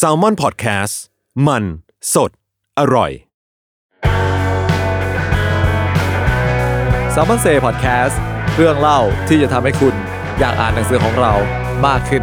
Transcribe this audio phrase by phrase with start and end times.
[0.00, 0.94] s a l m o n PODCAST
[1.46, 1.64] มัน
[2.14, 2.30] สด
[2.78, 3.10] อร่อย
[7.14, 8.14] s ซ l m o n Say Podcast
[8.56, 9.94] เรื่องเล่าที่จะทำให้คุณ
[10.38, 11.32] อยากอ่านหนังสือของเรา
[11.86, 12.22] มากขึ้น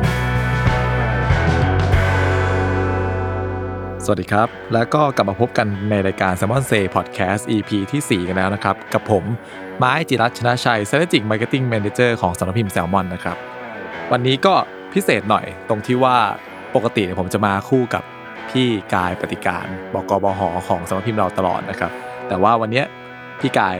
[4.03, 9.23] สวัสดีครับ แล้วก็กลับมาพบกันในรายการ s ซ l m o n Say Podcast EP ที่ 4 กันแล้วนะครับ กับผม
[9.77, 13.37] ไม้จิรัชนะชัย Strategic Marketing Manager ของสำนักพิมพ์แซลมอนนะครับ
[14.11, 14.55] วันนี้ก็
[14.93, 16.17] พิเศษหน่อยตรงที่ว่า
[16.75, 18.03] ปกติเนี่ยผมจะมาคู่กับ
[18.49, 21.91] พี่กายปฏิการบกบหของสำนักพิมพ์เราตลอดนะครับ
[22.27, 22.85] แต่ว่าวันเนี้ย
[23.39, 23.77] พี่กาย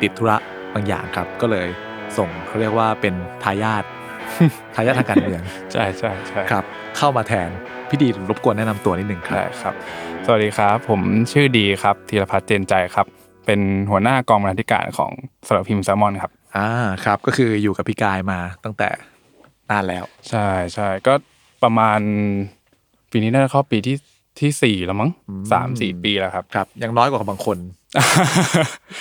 [0.00, 0.36] ติดธุระ
[0.74, 1.68] บางอย่างครับ ก็เลย
[2.16, 3.84] ส่งเขาเรียกว่าเป็นทายาท
[4.74, 6.64] ทายาททางการเมืองใช่ใช่ใช่ครับ
[6.96, 7.48] เข้ามาแทน
[7.88, 9.74] พี่ดีรบกวนแนะนำตัวนิดนึงครับได้ครับ
[10.26, 11.00] สวัสดีครับ ผม
[11.32, 13.06] ชื่อดีครับธีรพัฒน์เจนใจครับ
[13.46, 15.12] เป็นหัวหน้า กองบรรณาธิการของ
[15.46, 16.68] สำนักพิมพ์แซลมอนครับอ่า
[17.04, 18.88] ครับ ก็คืออยู่กับพี่กายมาตั้งแต่
[19.72, 21.14] นานแล้ว ใช่ใช่ก็
[21.62, 22.00] ประมาณ
[23.10, 23.96] ปีนี้น่าจะเข้าปีที่
[24.40, 25.10] ที่สี่แล้วมั้ง
[25.52, 27.58] สามสี่ปีแล้วครับครับยังน้อยกว่าบางคน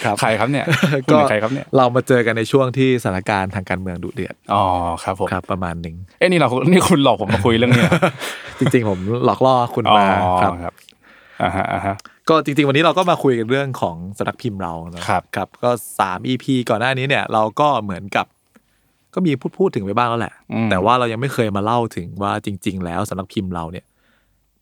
[0.06, 0.66] ครับใครครับเนี่ย
[1.06, 4.64] คุณก็เป็นใครครับเนี่ยเรามาเจอกันในช่วงที่สถานการณ์ทางการเมืองดุเดือดอ๋อ
[5.04, 8.00] ครับผมครับประมาณหนึ่งเอ้ยนี่เรานี่คุณหลอกผมมาคุยเรื่องนี้เหรอ
[8.60, 10.06] จริง ๆ ผมหลอกล่อคุณอ๋อมา
[10.42, 10.74] ครับครับ
[11.42, 11.96] อ่าฮะอ่าฮะ
[12.30, 18.26] ก็จริง ๆ วันนี้เราก็มาคุยกันเรื่องของสำนักพิมพ์เรานะครับครับก็สาม EP ก่อนหน้านี้เนี่ยเราก็เหมือนกับ
[19.14, 23.86] ก็มีพูดพูดถึงไปบ้างแล้วแหละอืมแต่ว่าเรายังไม่เคยมาเล่าถึงว่าจริง ๆ แล้วสำนักพิมพ์เราเนี่ย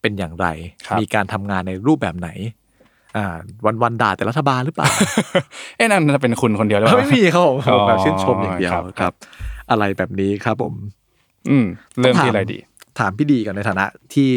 [0.01, 0.47] เป็นอย่างไร
[0.87, 2.29] ครับมีการทำงานในรูปแบบไหน
[3.17, 3.25] อ่า
[3.65, 4.87] วันวันๆด่าแต่รัฐบาลหรือเปล่า
[5.75, 9.13] เอ้ยนั่นจะเป็นคุณคนเดียวหรือเปล่าไม่มีครับผมอ๋อผมแบบชื่นชมอย่างเดียวครับครับ
[9.69, 10.73] อะไรแบบนี้ครับผม
[11.49, 11.65] อืม
[11.99, 12.57] เริ่มที่อะไรดี
[12.99, 14.29] ถามพี่ดีกันในฐานะที่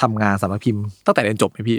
[0.00, 1.78] ทำงานสำนักพิมพ์ตั้งแต่เรียนจบไหมพี่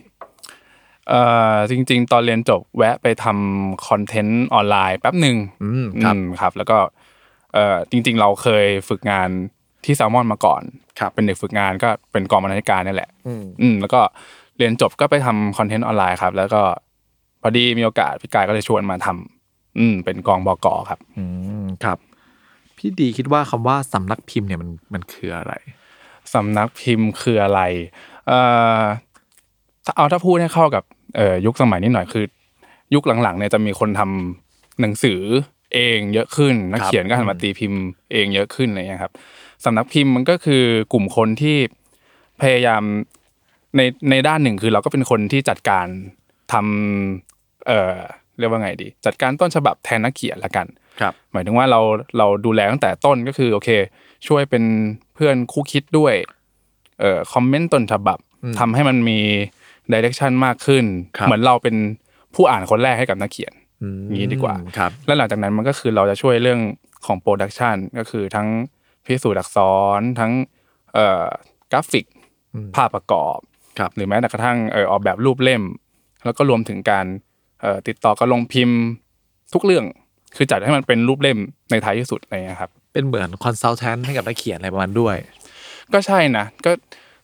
[1.10, 1.22] เอ่
[1.54, 6.78] อจริง ๆ ตอนเรียนจบแวะไปทำคอนเทนต์ออนไลน์แป๊บหนึ่งอืมครับอืมครับ แล้วก็
[7.54, 9.30] เอ่อจริง ๆ เราเคยฝึกงาน
[9.86, 10.62] ที่แซลมอนมาก่อน
[11.00, 14.02] ครับเป็นเด็กฝึกงานก็เป็นกองบรรณาธิการนี่แหละ อืมอืมแล้วก็
[14.58, 16.62] เรียนจบก็ไปทำคอนเทนต์ออนไลน์ครับ แล้วก็
[17.42, 21.24] พอดีมีโอกาสพี่กายก็เลยชวนมาทำอืมเป็นกองบกครับ อื
[21.64, 21.98] มครับ
[22.78, 25.54] พี่ดีคิดว่าคำว่าสำนักพิมพ์เนี่ยมันมันคืออะไร
[26.34, 27.62] สำนักพิมพ์คืออะไร
[28.28, 28.40] เอ่
[28.80, 28.82] อ
[29.86, 30.84] ถ้าเอาถ้าพูดให้เข้ากับ
[31.16, 32.26] เอ่อยุคสมัยนี้หน่อยคือ
[32.94, 35.20] ยุคหลังๆเนี่ยจะมีคนทำหนังสือ
[35.74, 39.14] เองเยอะขึ้น นักเขียนก็หันมาตีพิมพ์เองเยอะขึ้นอะไรเงี้ยครับ
[39.66, 41.58] สำนักพิมพ์มันก็คือกลุ่มคนที่
[42.42, 42.84] พยายาม
[43.78, 45.88] ในในด้านหนึ่งคือเราก็เป็นคนที่จัดการ
[46.54, 47.98] ทำเอ่อ
[48.40, 50.68] เรียกว่าไงดี จัดการต้นฉบับแทนนักเขียนละกัน
[51.02, 51.80] ครับหมายถึงว่าเรา
[52.18, 53.70] เราดูแลตั้งแต่ต้นก็คือโอเค
[54.28, 54.64] ช่วยเป็น
[55.16, 56.14] เพื่อนคู่คิดด้วย
[57.00, 58.20] เอ่อ comment ต้นฉบับ
[58.60, 59.20] ทำให้มันมี
[59.92, 60.86] direction มากขึ้น
[61.18, 61.76] ครับเหมือนเราเป็น
[62.36, 63.61] ผู้อ่านคนแรกให้กับนักเขียนอืมอย่าง
[64.16, 66.60] นี้ดีกว่าครับแล้วหลังจากนั้นมันก็คือเราจะช่วยเรื่อง
[67.06, 68.48] ของ production ก็คือทั้ง
[69.06, 69.58] พิสูจน์อักษ
[70.00, 70.32] รทั้ง
[70.94, 71.26] เอ่อ
[71.72, 72.06] กราฟิก
[72.76, 73.38] ภาพประกอบ
[73.80, 75.64] ครับหรือแม้แต่กระทั่งเอ่อออกแบบรูปเล่ม
[76.26, 77.06] แล้วก็รวมถึงการ
[77.62, 78.80] เอ่อติดต่อกับโรงพิมพ์
[79.54, 79.86] ทุกเรื่อง
[80.38, 81.40] คือจัดให้มันเป็นรูปเล่ม
[81.72, 85.16] ในท้ายที่สุดอะไรเงี้ยครับ เป็นเหมือน consultant ให้กับนักเขียนอะไรประมาณด้วย
[85.94, 86.72] ก็ใช่นะก็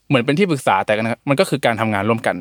[0.08, 2.36] เหมือนเป็นที่ปรึกษาแต่ก็นะมันก็คือการทำงานร่วมกัน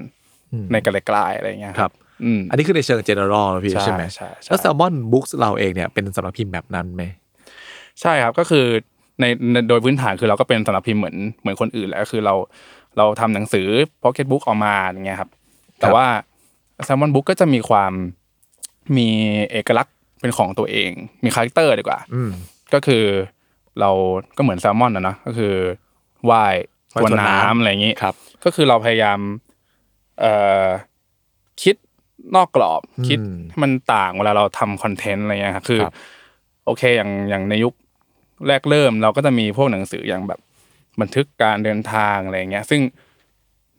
[0.52, 1.92] อืมในกันกลายๆอะไรเงี้ยครับ
[2.24, 7.02] อืมอันนี้คือในเชิง general นะพี่ใช่ใช่ไหมใช่ใช่แล้ว Salmon Books เราเองเนี่ยเป็นสำนักพิมพ์แบบนั้นไหม
[8.00, 8.66] ใช่ครับก็คือ
[9.20, 12.34] ในในโดยพื้นฐานคือเราก็เป็นสำนักพิมพ์เหมือนเหมือนคนอื่นแหละก็คือเรา
[12.98, 13.66] เราทำหนังสือ
[14.02, 15.30] พ็อกเก็ตบุ๊กออกมาอย่างเงี้ยครับ
[15.80, 16.06] แต่ว่า
[16.84, 17.92] Salmon Books ก็จะมีความ
[18.96, 19.08] มี
[19.50, 20.90] เอกลักษณ์เป็นของตัวเอง
[21.24, 22.30] มี character ดีกว่าอืม
[22.74, 23.04] ก็คือ
[23.80, 23.90] เรา
[24.36, 25.54] ก็เหมือนแซลมอนนะเนอะก็คือ
[26.30, 26.54] ว่าย
[26.94, 28.14] ว่ายตัวทวนน้ำน้ำอะไรอย่างนี้ครับ
[28.44, 29.18] ก็คือเราพยายาม
[30.20, 30.32] เอ่
[30.64, 30.66] อ
[31.62, 31.74] คิด
[32.34, 35.94] นอกกรอบคิดอืมให้มันต่างเวลาเราทำคอนเทนต์อะไรเงี้ยครับคือครับ
[36.66, 37.74] โอเคอย่างอย่างในยุค
[38.48, 40.40] แรกเริ่มเราก็จะมีพวกหนังสืออย่างแบบ
[41.00, 42.80] บันทึกการเดินทางอะไรเงี้ย ซึ่ง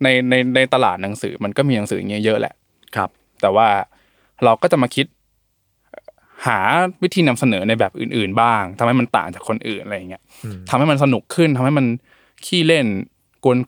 [0.04, 2.54] ในในในตลาดหนังสือมันก็มีหนังสืออย่างเงี้ยเยอะแหละ
[2.96, 3.10] ครับ
[3.42, 3.68] แต่ว่า
[4.44, 5.06] เราก็จะมาคิด
[6.48, 6.60] หา
[7.04, 10.22] วิธีนำเสนอในแบบอื่น ๆ บ้างทำให้มันต่างจากคนอื่นอะไรอย่างเงี้ย
[10.70, 11.86] ทำให้มันสนุกขึ้นทำให้มัน
[12.46, 12.86] ขี้เล่น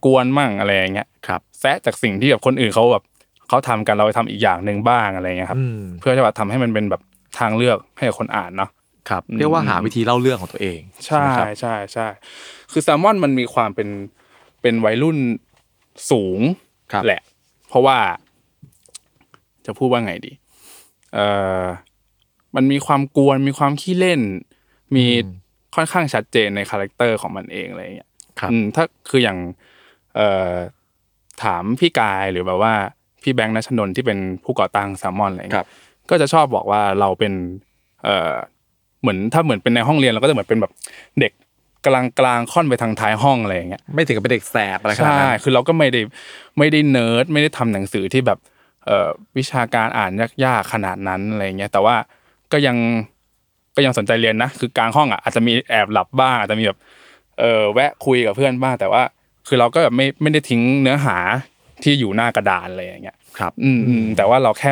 [0.06, 3.04] กวนๆมั่งอะไรอย่างเงี้ยครับแซะจากสิ่งที่แบบคนอื่นเขาแบบ
[3.50, 7.02] เขาทำกันเราไปทำอีกอย่างหนึ่งบ้างอะไรเงี้ยครับอืมเพื่อจะแบบทำให้มันเป็นแบบ
[7.40, 8.70] ทางเลือกให้กับคนอ่านเนาะ
[9.10, 12.08] ครับอืมเรียกว่าหาวิธีเล่าเรื่องของตัวเอง ใช่ไหมครับใช่ใช่
[12.72, 13.90] คือแซลมอนมันมีความเป็น
[14.62, 15.18] เป็นวัยรุ่น
[16.12, 16.40] สูง
[16.92, 17.22] ครับแหละ
[17.70, 17.98] เพราะว่า
[19.66, 20.32] จะพูดว่าไงดี
[21.14, 21.28] เอ่
[21.62, 21.64] อ
[22.56, 24.22] มันมีความกวนมีความขี้เล่น
[24.96, 25.06] มี
[25.76, 28.10] ค่อนข้างชัดเจนใน character ของมันเองอะไรอย่างเงี้ย
[28.40, 29.38] ครับอืมถ้าคืออย่าง
[30.16, 30.54] เอ่อ
[31.44, 32.74] ถามพี่กายหรือแบบว่า
[33.30, 35.68] พี่แบงค์ณัฐชนนที่เป็นผู้ก่อตั้งแซลมอนอะไรเงี้ยครับ
[36.10, 37.34] ก็จะชอบบอกว่าเราเป็น
[38.04, 38.34] เอ่อ
[39.02, 40.72] เหมือนถ้าเหมือนเป็นในห้องเรียนเราก็จะเหมือนเป็นแบบ
[41.20, 41.32] เด็ก
[41.88, 46.02] กลางกลางๆค่อนไปทางท้ายห้องอะไรอย่างเงี้ยไม่ถึงกับเป็นเด็กแสบอะไรขนาดนั้นใช่คือเราก็ไม่ได้
[46.58, 48.40] ไม่ได้เนิร์ดไม่ได้ทำหนังสือที่แบบ
[48.86, 50.12] เอ่อวิชาการอ่าน
[50.46, 51.96] ยากๆขนาดนั้นอะไรเงี้ยแต่ว่า
[52.52, 52.78] ก็ยัง
[53.76, 56.80] ก็ยังสนใจเรียนนะคือกลางห้องอะอาจจะมีแอบหลับบ้างอาจจะมีแบบ
[57.40, 59.04] เออแวะคุยกับเพื่อนบ้างแต่ว่า
[59.48, 61.18] คือเราก็แบบไม่ไม่ได้ทิ้งเนื้อหา
[61.84, 64.72] ที่อยู่หน้ากระดานอะไรอย่างเงี้ย ครับอืมอืมแต่ว่าเราแค่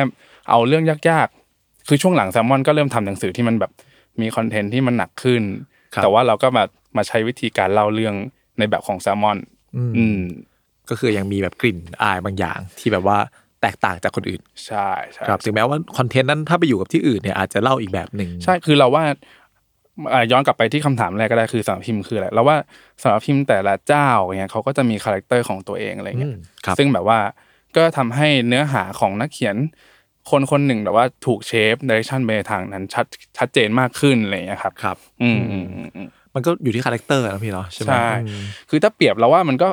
[0.50, 3.72] เอาเรื่องยากๆ คือช่วงหลังแซลมอนก็เริ่มทำหนังสือที่มันแบบ
[4.20, 5.42] มี content ที่มันหนักขึ้น
[5.94, 6.64] ครับแต่ว่าเราก็มา
[6.96, 8.14] มาใช้วิธีการเล่าเรื่อง
[8.58, 9.38] ในแบบของแซลมอน
[9.98, 10.20] อืม
[10.90, 13.18] ก็คือยังมีแบบกลิ่นอายบางอย่างที่แบบว่า
[13.62, 19.04] แตกต่างจากคนอื่น ใช่ใช่ครับถึงแม้ว่า content นั้นถ้าไปอยู่กับที่อื่นเนี่ยอาจจะเล่าอีกแบบหนึ่งใช่คือเราว่า
[20.12, 22.56] อ่าย้อนกลับไปที่คำถามแรกก็ได้คือสำนักพิมพ์คืออะไรเราว่า
[23.02, 27.18] สำนักพิมพ์แต่ละเจ้าอย่างเงี้ยเขาก็จะมี character ของตัวเองอะไรเงี้ยอืมครับซึ่งแบบว่า
[27.78, 29.56] ก็ทำให้เนื้อหาของนักเขียน
[30.30, 33.06] คนคนหนึ่งแบบว่าถูก shape direction ไปในทางนั้นชัด
[33.38, 39.68] ชัดเจนมากขึ้นอะไรเงี้ยครับครับอืมอืมอืมอืมมันก็อยู่ที่ character นะพี่เนาะใช่ไหมใช่อืมคือถ้าเปรียบเราว่ามันก็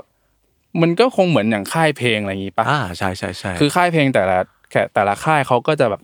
[0.82, 4.38] มันก็คงเหมือนอย่างค่ายเพลงอะไรอย่างงี้ปะอ่าใช่ใช่ใช่คือค่ายเพลงแต่ละ
[4.72, 6.02] แค่แต่ละค่ายเขาก็จะแบบ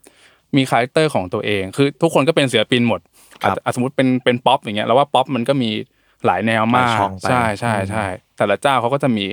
[0.58, 3.00] มี character ของตัวเอง คือทุกคนก็เป็นศิลปินหมด
[3.42, 5.70] อาจจะอะสมมติเป็นเป็นป๊อปอย่างเงี้ยเราว่าป๊อปมันก็มี
[6.26, 8.06] หลายแนวมากหลายช่องไปใช่ใช่ใช่
[8.38, 9.26] แต่ละเจ้าเขาก็จะมี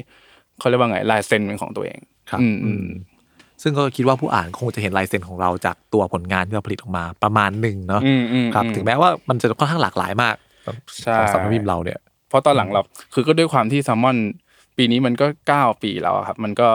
[0.58, 1.98] เขาเรียกว่าไงลายเซ็นเป็นของตัวเอง
[2.30, 2.90] ครับอืมอืมอืม
[3.62, 10.36] ซึ่งก็คิดว่าผู้อ่านคงจะเห็นลายเซ็นของเราจากตัวผลงานที่เราผลิตออกมาประมาณหนึ่งเนาะอืมอืมครับอืมถึงแม้ว่ามันจะค่อนข้างหลากหลายมาก
[11.02, 11.98] ใช่ของสำนักพิมพ์เราเนี่ย
[12.28, 12.82] เพราะตอนหลังเรา
[13.14, 14.16] คือก็ด้วยความที่แซลมอน
[14.76, 16.68] ปีนี้มันก็เก้าปีแล้วอะครับ มันก็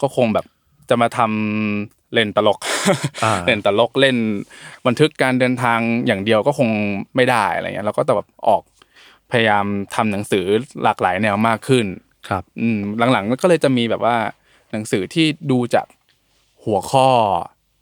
[0.00, 0.46] ก็คงแบบ
[0.90, 2.58] จะมาทำเล่นตลก
[3.24, 4.16] อ่าเล่นตลกเล่น
[4.86, 6.68] บันทึกการเดินทางอย่างเดียวก็คง
[7.16, 8.62] ไม่ได้อะไรเงี้ยเราก็แต่แบบออก
[9.30, 10.44] พยายามทำหนังสือ
[10.84, 11.86] หลากหลายแนวมากขึ้น
[12.28, 12.78] ครับ อืม
[13.12, 14.16] หลังๆก็เลยจะมีแบบว่า
[14.72, 15.86] หนังสือที่ดูจาก
[16.64, 17.08] หัวข้อ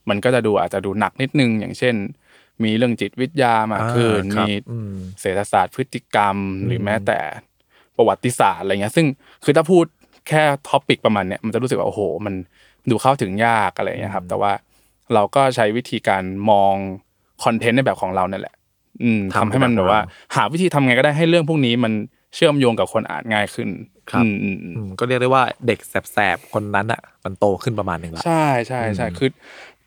[0.08, 1.94] มันก็จะดูอาจจะดูหนักนิดนึง อย่างเช่น
[2.64, 6.36] มีเรื่องจิตวิทยามากขึ้นอ่าครับมีอืมเศรษฐศาสตร์พฤติกรรม
[6.66, 7.18] หรือแม้แต่
[7.96, 9.06] ประวัติศาสตร์อะไรเงี้ยซึ่ง
[9.44, 9.84] คือถ้าพูด
[10.28, 12.34] แค่ท็อปิกประมาณเนี้ยมันจะรู้สึกว่าโอ้โห มัน
[12.90, 14.52] ดูเข้าถึงยากอะไรเงี้ยครับ แต่ว่า
[15.14, 16.74] เราก็ใช้วิธีการมอง
[17.44, 18.54] คอนเทนต์ในแบบของเรานั่นแหละ
[19.02, 23.68] อืมทำทำให้มันแบบแบบว่าเราหาวิธีทำไงก็ได้ให้เรื่องพวกนี้มันเชื่อมโยงกับคนอ่านง่ายขึ้น
[24.10, 25.78] ครับอืมอืมอืมอืมก็เรียกได้ว่าเด็ก
[26.12, 29.30] แสบๆคนนั้นอะ มันโตขึ้นประมาณหนึ่งละใช่ใช่ใช่คือ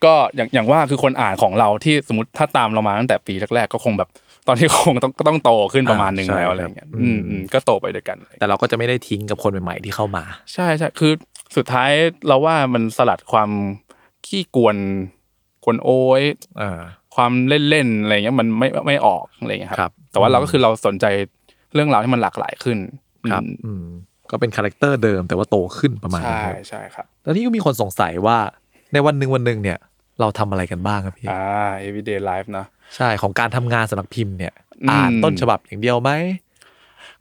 [0.04, 4.08] ก็อย่างอย่างว่าคือคนอ่านของเราที่สมมติถ้าตามเรามาตั้งแต่ปีแรกๆก็คงแบบ
[4.48, 11.12] ตอนที่คงต้องก็ต้องโตขึ้นประมาณหนึ่งอ่าใช่แล้วอะไรเงี้ยครับอืมอืมอืมก็โตไปด้วยกัน แต่เราก็จะไม่ได้ทิ้งกับคนใหม่ๆที่เข้ามา ใช่ใช่คือ
[11.56, 11.90] สุดท้าย
[12.26, 13.50] เราว่ามันสลัดความ
[14.26, 14.76] ขี้กวน
[15.64, 16.22] กวนโอ้ย
[16.60, 16.80] อ่า
[17.14, 21.06] ความเล่นๆอะไรเงี้ยมันไม่ไม่ออกอะไรเงี้ยครับครับแต่ว่าเราก็คือเราสนใจ
[21.74, 22.78] เรื่องราวที่มันหลากหลายขึ้น
[23.32, 23.84] ครับอืมอืม
[24.30, 28.36] ก็เป็น character เดิมแต่ว่าโตขึ้นประมาณนี้ใช่ครับใช่ครับแล้วนี่ก็มีคนสงสัยว่า
[28.92, 29.78] ในวันหนึ่งวันหนึ่งเนี่ย
[30.20, 31.42] เราทำอะไรกันบ้างครับพี่อ่า
[31.86, 32.66] everyday life เนอะ
[32.96, 36.10] ใช่ของการทำงานสำนักพิมพ์เนี่ยอืมอ่านต้นฉบับอย่างเดียวไหม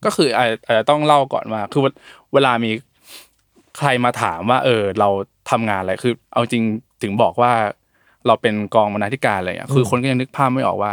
[0.03, 1.83] ก็คืออาจอาจจะต้องเล่าก่อนว่าคือ
[2.33, 2.71] เวลามี
[3.77, 5.09] ใครมาถามว่า เออ เรา
[5.51, 6.63] ทำงานอะไรคือ เอาจริง
[7.01, 7.51] ถึงบอกว่า
[8.27, 10.91] เราเป็นกองบรรณาธิการอะไรอะคือคนก็ยังนึกภาพไม่ออกว่า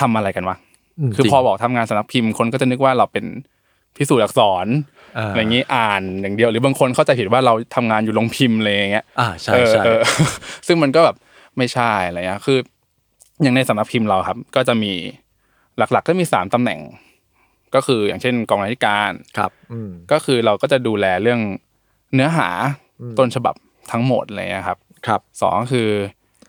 [0.00, 0.58] ทำอะไรกันวะม
[1.16, 3.24] คือจริงพอบอกทำงานสำนักพิมพ์คนก็จะนึกว่าเราเป็น
[3.96, 4.66] พิสูจน์อักษร
[5.18, 10.00] อ่าอะไรอย่างนี้อ่านอย่างเดียว หรือบางคนเข้าใจผิดว่าเราทำงานอยู่โรงพิมพ์อะไรอย่างเงี้ยอ่าใช่เออใช่เออ
[10.66, 11.16] ซึ่งมันก็แบบ
[11.58, 12.58] ไม่ใช่อะไรเงี้ยคือ
[13.42, 14.92] อย่างในสำนักพิมพ์เราครับ ก็จะมี
[15.78, 16.80] หลัก ๆ ก็มีสามตำแหน่ง
[17.74, 21.40] ก็คืออย่างเช่น กองบรรณาธิการครับอืมก็คือเราก็จะดูแลเรื่อง
[22.14, 22.48] เนื้อหา
[23.00, 23.54] อืมต้นฉบับ
[23.92, 25.88] ทั้งหมดเลยนะครับ ครับสองก็คือ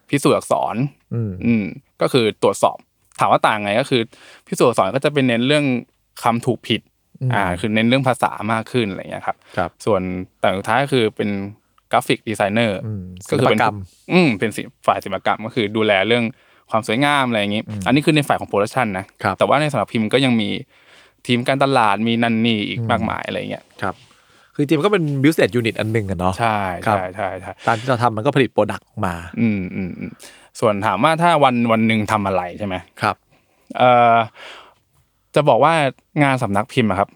[0.10, 0.76] พิสูจน์อักษร
[1.14, 1.64] อืมอืม
[2.02, 2.78] ก็คือตรวจสอบ
[3.20, 4.02] ถามว่าต่างไงก็คือ
[4.48, 5.66] พิสูจน์อักษรก็จะเป็นเน้นเรื่อง
[6.24, 6.82] คำถูกผิด
[7.34, 10.02] อ่าคือเน้นเรื่องภาษามากขึ้นอะไรเงี้ยครับครับ ส่วน
[10.40, 11.30] แต่สุดท้ายก็คือเป็น
[11.92, 13.76] graphic designer อืมก็คือเป็นศิลปกรรม
[14.12, 16.24] อืมเป็นศิฝ่ายศิลปกรรมก็คือดูแลเรื่อง
[16.72, 20.50] ความสวยงามอะไรอย่างนี้ อันนี้คือในฝ่ายของ production นะครับแต่ว่าในสำนักพิมพ์ก็ยังมี
[21.28, 23.96] ทีมการตลาดมีนั่นนี่อีกมากมายอะไรเงี้ยครับ
[24.56, 30.12] คือจริงๆมันก็เป็น business unit อันหนึ่งกันเนาะใช่ครับใช่ใช่ใช่ตามที่เราทำมันก็ผลิต product ออกมา อืมอืมอืม
[30.60, 33.16] ส่วนถามว่าถ้าวันวันหนึ่งทำอะไรใช่ไหมครับ
[33.78, 34.16] เอ่อ
[35.36, 35.74] จะบอกว่า
[36.24, 37.10] งานสำนักพิมพ์อะครับ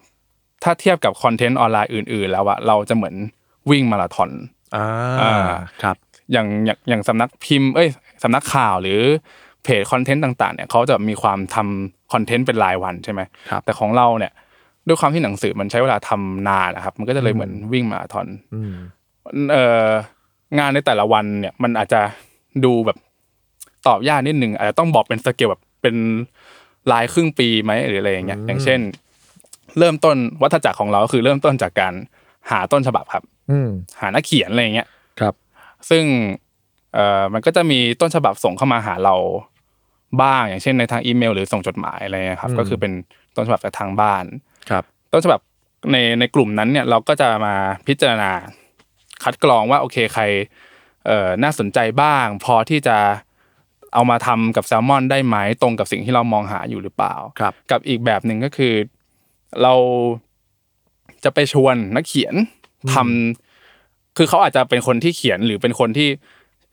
[0.62, 3.14] ถ้าเทียบกับ content ออนไลน์อื่น ๆ แล้วอะเราจะเหมือน
[3.70, 4.30] วิ่งมาราธอน
[4.76, 4.86] อ่า
[5.20, 5.34] อ่า
[5.82, 5.96] ครับ
[6.32, 7.88] อย่างอย่างอย่างสำนักพิมพ์ เอ้ย
[8.22, 9.00] สำนักข่าวหรือ
[9.64, 13.20] เพจ content ต่างๆเนี่ยเขาจะมีความทำ content เป็นรายวันใช่ไหม
[13.50, 14.32] ครับแต่ของเราเนี่ย
[14.86, 18.74] ด้วยความที่หนังสือมันใช้เวลาทำนานนะครับ มันก็จะเลยเหมือนวิ่งมาราธอนอืม
[19.52, 19.88] เอ่อ
[20.58, 22.00] งานในแต่ละวันเนี่ย มันอาจจะ
[22.64, 22.98] ดูแบบ
[23.86, 25.96] ตอบยากนิดนึงอาจจะต้องบอกเป็นสเกลแบบเป็น
[26.92, 28.80] รายครึ่งปีไหมหรืออะไรอย่างเงี้ยอย่างเช่น
[29.78, 31.94] เริ่มต้นวัฏจักรของเราก็คือเริ่มต้นจากการ
[32.50, 33.68] หาต้นฉบับครับอืม
[34.00, 34.88] หานักเขียนอะไรอย่างเงี้ย
[35.20, 35.34] ครับ
[35.90, 36.04] ซึ่ง
[36.94, 39.14] เอ่อมันก็จะมีต้นฉบับส่งเข้ามาหาเรา
[40.22, 42.92] บ้างอย่างเช่นในทางอีเมล หรือส่งจดหมายอะไรเงี้ยครับอืมก็คือเป็น
[43.36, 44.24] ต้นฉบับจากทางบ้าน
[44.70, 45.40] ครับ ต้นฉบับ
[45.92, 47.54] ในในกลุ่มนั้นเนี่ยเราก็จะมา
[47.86, 48.30] พิจารณา
[49.24, 50.22] คัดกรองว่าโอเคใคร
[51.06, 52.98] เอ่อน่าสนใจบ้าง พอที่จะ
[53.94, 58.74] เอามาทำกับแซลมอนได้ไหมตรงกับสิ่งที่เรามองหาอยู่หรือเปล่าครับกับอีกแบบหนึ่งก็คือ
[59.62, 59.74] เรา
[61.24, 62.34] จะไปชวนนักเขียน
[62.94, 66.08] ทำคือเขาอาจจะเป็นคนที่เขียนหรือเป็นคนที่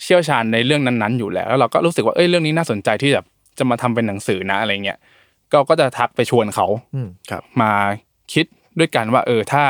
[0.04, 3.26] เชี่ยวชาญในเรื่องนั้นๆอยู่แล้วแล้วเราก็รู้สึกว่าเอ้ยเรื่องนี้น่าสนใจที่แบบ
[3.58, 5.00] จะมาทำเป็นหนังสือนะอะไรเงี้ย
[5.52, 7.72] ก็ก็จะทักไปชวนเขาอืมครับ มา
[8.34, 8.46] คิด
[8.80, 9.64] ด้วยกันว่า เออถ้า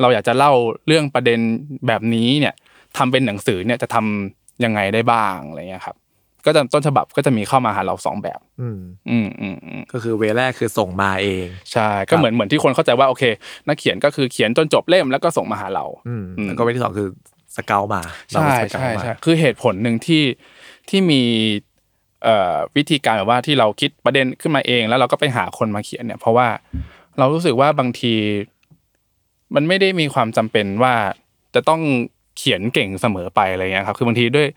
[0.00, 0.52] เราอยากจะเล่า
[0.86, 1.40] เรื่องประเด็น
[1.86, 2.54] แบบนี้เนี่ย
[2.96, 5.96] ทำเป็นหนังสือเนี่ยจะทำยังไงได้บ้างอะไรเงี้ยครับ
[6.46, 8.78] ก็จะต้นฉบับก็จะมีเข้ามาหาเราสองแบบอืม
[9.10, 13.24] อืมอืมอืมก็คือเวแรกคือส่งมาเองใช่ก็เหมือนเหมือนที่คนเข้าใจว่าโอเค
[13.66, 17.08] นักเขียนก็คือเขียนจนจบเล่มแล้วก็ส่งมาหาเราอืมอืมแล้วก็เวที่สองคือ
[17.56, 20.22] สเกลมาเราใช่สเกลใช่มาใช่คือเหตุผลหนึ่งที่
[20.88, 21.22] ที่มี
[22.24, 26.48] เอ่อวิธีการแบบว่าที่เราคิดประเด็นขึ้นมาเอง แล้วเราก็ไปหาคนมาเขียนเนี่ย เพราะว่า
[27.18, 28.14] เรารู้สึกว่าบางที
[29.54, 30.94] มันไม่ได้มีความจำเป็นว่า
[31.54, 31.80] จะต้อง
[32.38, 34.48] เขียนเก่งเสมอไปอะไรเงี้ยครับ คือบางทีด้วย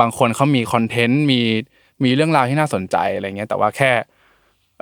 [0.00, 1.40] บางคนเขามีคอนเทนต์มี
[2.04, 3.92] มีเรื่องราวที่น่าสนใจอะไรเงี้ยแต่ว่าแค่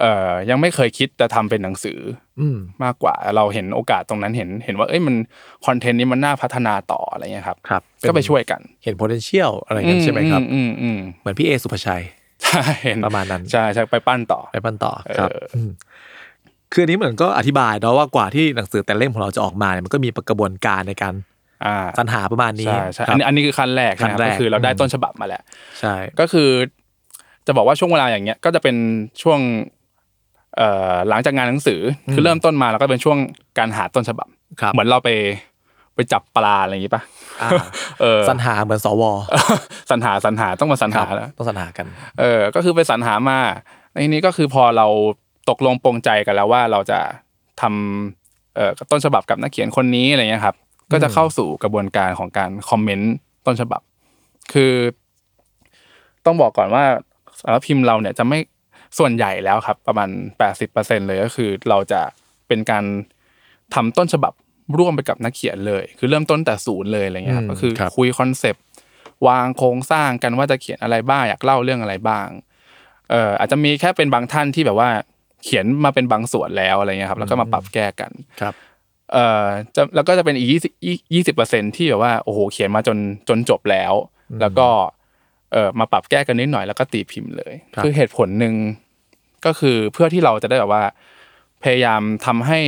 [0.01, 1.99] เอ่อยังไม่เคยคิดจะทำเป็นหนังสือ
[2.41, 5.15] อืมมากกว่าเราเห็นโอกาสตรงนั้นเห็น เห็นว่าเอ้ยมัน
[5.67, 12.03] คอนเทนต์นี้มันน่าพัฒนาต่ออะไรเงี้ยครับครับ ก็ไปช่วยกันเห็น potential อะไรกันใช่ไหมครับอืมอืมเหมือนพี่เอสุภาชัย
[12.45, 15.71] ใช่เห็นประมาณนั้นใช่ใช่ไปปั้นต่อไปปั้นต่อครับเอออืม
[16.73, 21.15] คืออันนี้เหมือนก็อธิบายเนาะว่ากว่าที่หนังสือแต่เล่มของเราจะออกมาเนี่ยมันก็มีกระบวนการในการ
[21.65, 25.43] อ่าสรรหาประมาณนี้ใช่ใช่คอัรันบนี้อันนี้คือขั้นแรกขั้นนะครับแรกก็คือเราได้อืมต้นฉบับมาแล้ว
[25.81, 26.51] ใช่ก็คือ
[27.47, 28.77] จะบอกว่าช่วงเวลาอย่างเงี้ยก็จะเป็น
[29.23, 29.41] ช่วง
[30.57, 33.19] เอ่อหลังจากงานหนังสืออคือเริ่มต้นมาแล้วก็เป็นช่วง
[33.59, 34.29] การหาต้นฉบับ
[34.61, 35.11] ครับเหมือนเราไป
[35.95, 37.03] ไปจับปลาอะไรอย่างงี้ป่ะ
[37.43, 37.51] อ่า
[38.01, 39.03] เออสรรหาเหมือนสว
[39.91, 41.87] สรรหาสรรหาต้องมาสรรครัหาบแล้วต้องสรรหากัน
[42.21, 43.39] เออ ก็คือไปสรรหามา
[43.93, 44.87] ในนี้ก็คือพอเรา
[45.51, 46.99] ตกลงปรงใจกันแล้วว่าเราจะ
[47.61, 50.57] ทำเอ่อต้นฉบับกับนักเขียนคนนี้อะไรเงี้ยครับ
[50.93, 53.13] ก็จะเข้าสู่กระบวนการของการคอมเมนต์
[53.47, 53.81] ต้นฉบับ
[54.53, 54.75] คือ
[56.27, 56.85] ต้องบอกก่อนว่า
[57.41, 58.39] สารบพิมพ์เราเนี่ยจะไม่
[58.99, 62.01] ส่วนใหญ่แล้วครับ ประมาณแปดสิบเปอร์เซ็นเลยก็คือ เราจะ
[62.49, 62.85] เป็นการ
[63.75, 64.33] ทำต้นฉบับ
[64.79, 68.65] ร่วมไปกับนักเขียนเลย คือเริ่มต้นแต่ศูนย์เลยอะไรเงี้ยครับอืมก็คือครับคุยคอนเซปต์
[69.29, 72.27] วางโครงสร้างกันว่าจะเขียนอะไรบ้างอยากเล่าเรื่องอะไรบ้าง
[73.11, 74.91] เอ่ออาจจะมีแค่เป็นบางท่านที่แบบว่า
[75.45, 78.55] เขียนมาเป็นบางส่วนแล้วอะไรเงี้ยครับ แล้วก็มาปรับแก้กันครับ
[79.13, 79.47] เอ่อ
[79.77, 80.73] จะแล้วก็จะเป็นอีกยี่สิบ
[81.15, 82.99] ยี่สิบเปอร์เซ็นที่แบบว่าโอ้โหเขียนมาจน
[83.29, 83.93] จนจบแล้ว
[84.41, 84.69] แล้วก็
[85.53, 88.55] เอ่อมาปรับแก้กันนิดหน่อยแล้วก็ตีพิมพ์เลยครับคือเหตุผลหนึ่ง
[89.47, 90.83] ก็คือเพื่อที่เราจะได้แบบว่า
[91.63, 92.59] พยายามทำให้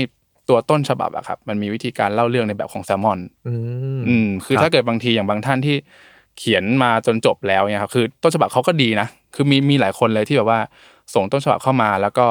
[0.49, 3.55] ตัวต้นฉบับอะครับ มันมีวิธีการเล่าเรื่องในแบบของแซลมอนอื
[3.99, 5.77] มอืมคือครับถ้าเกิดบางทีอย่างบางท่านที่
[6.39, 10.61] เขียนมาจนจบแล้วเนี่ยครับคือ ต้นฉบับเขาก็ดีนะคือมีมีหลายคนเลยที่แบบว่า
[11.15, 12.27] ส่งต้นฉบับเข้ามาแล้วก็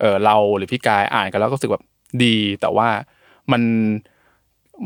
[0.00, 1.84] เออเราหรือพี่กายอ่านกันแล้วก็รู้สึกแบบ
[2.24, 2.88] ดี แต่ว่า
[3.52, 3.62] มัน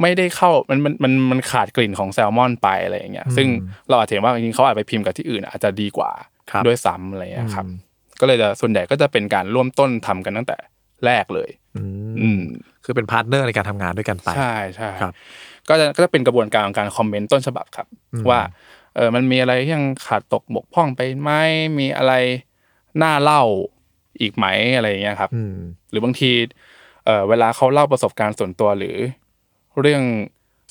[0.00, 3.46] ไม่ได้เข้ามันมันมันมันขาดกลิ่นของแซลมอนไปอะไรอย่างเงี้ยซึ่ง
[3.88, 6.10] เราอาจจะเห็นว่าจริงๆเขาอาจไปพิมพ์กับที่อื่น อาจจะดีกว่า
[6.50, 7.76] ครับด้วยซ้ำอะไรอย่างเงี้ยครับอืม
[8.20, 10.56] ก็เลยจะส่วนใหญ่ก็จะเป็นการร่วมต้นทำกันตั้งแต่
[11.04, 12.40] แรกเลยอืมอืม
[12.84, 15.12] คือเป็น partner ในการทำงานด้วยกันไปใช่ใช่ครับ
[15.68, 17.86] ก็จะก็จะเป็นกระบวนการของการ comment ต้นฉบับครับ
[18.30, 18.40] ว่า
[18.96, 21.30] เออมันมีอะไรที่ยังขาดตกบกพร่องไปไหม
[21.78, 22.12] มีอะไร
[23.02, 23.42] น่าเล่า
[24.20, 24.46] อีกไหม
[24.76, 25.56] อะไรอย่างเงี้ยครับอืม
[25.90, 26.30] หรือบางที
[27.08, 28.96] เออเวลาเขาเล่าประสบการณ์ส่วนตัวหรือ
[29.80, 30.02] เรื่อง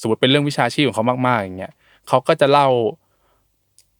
[0.01, 1.73] สมมติเป็นเรื่องวิชาชีพของเขามากๆอย่างเงี้ย
[2.07, 2.67] เขาก็จะเล่า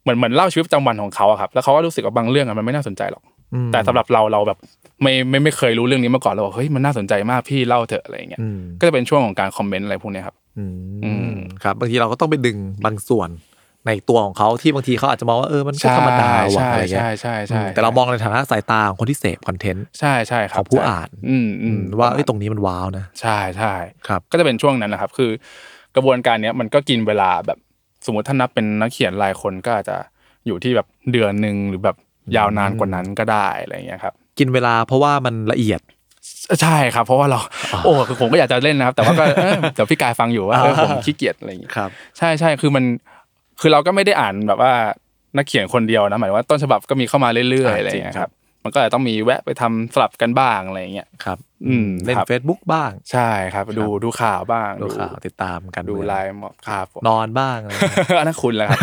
[0.02, 3.22] เหมือนเหมือนเล่าชีวิตประจำวันของเขาอะครับ แล้วเขาก็รู้สึกว่าบางเรื่องอะมันไม่น่าสนใจหรอก
[3.54, 4.58] อืมแต่สำหรับเราเราแบบ
[5.02, 10.64] ไม่ไม่ไม่เคยรู้เรื่องนี้มาก่อนเราบอกเฮ้ยมันน่าสนใจมากพี่เล่าเถอะอะไรอย่างเงี้ยอืมก็จะเป็นช่วงของการคอมเมนต์อะไรพวกเนี้ยครับ อื
[11.04, 13.30] อืมมครับบางทีเราก็ต้องไปดึงบางส่วน
[13.88, 23.74] ในตัวของเขาที่บางทีเขาอาจจะมองว่าเออมันก็ธรรมดาว่ะใช่อะไรเงี้ยใช่ใช่ใช่อืมแต่เรามองในฐานะสายตาของคนที่เสพคอนเทนต์ใช่ใช่ครัขบองผู้อ่านอืมอือืมมว่าเอ้ยตรงนี้มันว้าวนะ ใช่ใช่
[24.08, 25.30] ครับก็จะเป็นช่วงนั้นนะครับ คือ
[25.96, 27.58] กระบวนการเนี้ยมันก็กินเวลาแบบ
[28.06, 29.96] สมมติถ้านับเป็นนักเขียนรายคนก็อาจจะ
[30.46, 31.96] อยู่ที่แบบเดือนหนึ่งหรือแบบ
[32.36, 35.80] ยาวนานกว่านั้นก็ได้อะไรอย่างเงี้ยครับ กินเวลาเพราะว่ามันละเอียด
[36.62, 37.40] ใช่ครับ เพราะว่าเรา
[37.84, 42.84] โอ้คือผมก็อยากจะเล่นนะครับ แต่ว่าก็เออเดี๋ยวพี่กายฟังอยู่ว่าเออผมขี้เกียจอะไรอย่างเงี้ยครับใช่ใช่คือมัน
[43.60, 44.72] คือเราก็ไม่ได้อ่านแบบว่า
[45.36, 51.38] นักเขียนคนเดียวนะหมายถึงว่าต้นฉบับก็มีเข้ามาเรื่อยๆอ่าอะไรอย่างเงี้ยจริงคครัรับบมันก็อาจจะต้องมีแวะไปทำสลับกันบ้างอะไรอย่างเงี้ยครับ
[51.68, 58.80] อืมเล่นครับ Facebook บ้าง ใช่ครับ ดูดูข่าวบ้างดูข่าวติดตามกันดูเมืองไลน์หมอบครับผมนอนบ้างอะไรอย่างเงี้ยอันนั้นคุณแหละครับ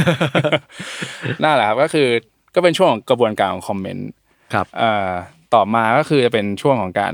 [1.44, 2.08] นั่นแหละครับก็คือ
[2.55, 4.10] ก็เป็นช่วงของกระบวนการของคอมเมนต์
[4.53, 5.10] ครับเอ่อ
[5.53, 7.13] ต่อมาก็คือจะเป็นช่วงของการ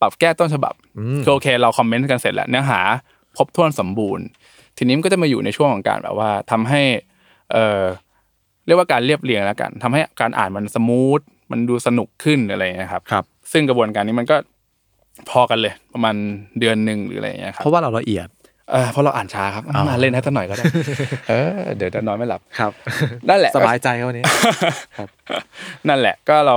[0.00, 2.80] ปรับแก้ต้นฉบับอืมคือโอเค เราคอมเมนต์กันเสร็จแล้วเนื้อหา
[3.36, 4.26] ครบถ้วนสมบูรณ์
[4.78, 6.82] ทีนี้มันก็จะมาอยู่ในช่วงของการแบบว่าทำให้
[7.52, 7.82] เอ่อ
[8.66, 14.36] เรียกว่าการเรียบเรียงแล้วกันทำให้การอ่านมันสมูทมันดูสนุกขึ้นอะไรอย่างเงี้ยครับครับ ซึ่งกระบวนการนี้มันก็
[15.30, 16.14] พอกันเลยประมาณ
[16.60, 18.28] เดือนหนึ่งหรืออะไรอย่างเงี้ยครัเพบราะว่าเราละเอียด
[18.72, 20.64] เออเพราะเราอ่านช้าครับอ๋อมาเล่นให้สักหน่อยก็ได้
[21.28, 22.72] เออเดี๋ยวจะนอนไม่หลับครับ
[23.28, 24.24] นั่นแหละสบายใจครับวันนี้
[25.88, 26.56] นั่นแหละก็เรา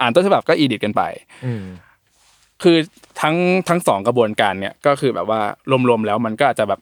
[0.00, 1.02] อ่านต้นฉบับก็อีดิทกันไป
[1.44, 1.64] อืม
[2.62, 2.76] คือ
[3.20, 3.36] ทั้ง
[3.68, 5.40] ทั้งสองกระบวนการเนี่ยก็คือแบบว่า
[5.88, 6.80] รวมๆแล้วมันก็อาจจะแบบ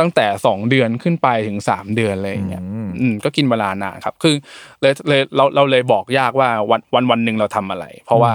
[0.00, 4.34] ตั้งแต่สองเดือนขึ้นไปถึงสามเดือนอะไรอย่างเงี้ยอืมอืมก็กินเวลานานครับ คือ
[4.80, 8.32] เลยเลยเราเราเลยบอกยากว่าวันวันวันหนึ่งเราทำอะไร เพราะว่า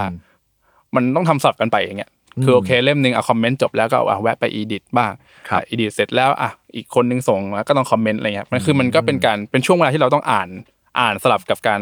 [0.95, 2.11] มันต้องทำสลับกันไปอย่างเงี้ย
[2.43, 5.11] คือโอเคเล่มหนึ่งเอา comment จบแล้วก็เอาแวะไป edit บ้าง
[5.49, 10.49] ครับ edit เสร็จแล้วอะอีกคนนึงส่งมาก็ต้อง comment อะไรเงี้ยมันคือมันก็เป็นการเป็นช่วงเวลาที่เราต้องอ่าน
[10.99, 11.81] อ่านสลับกับการ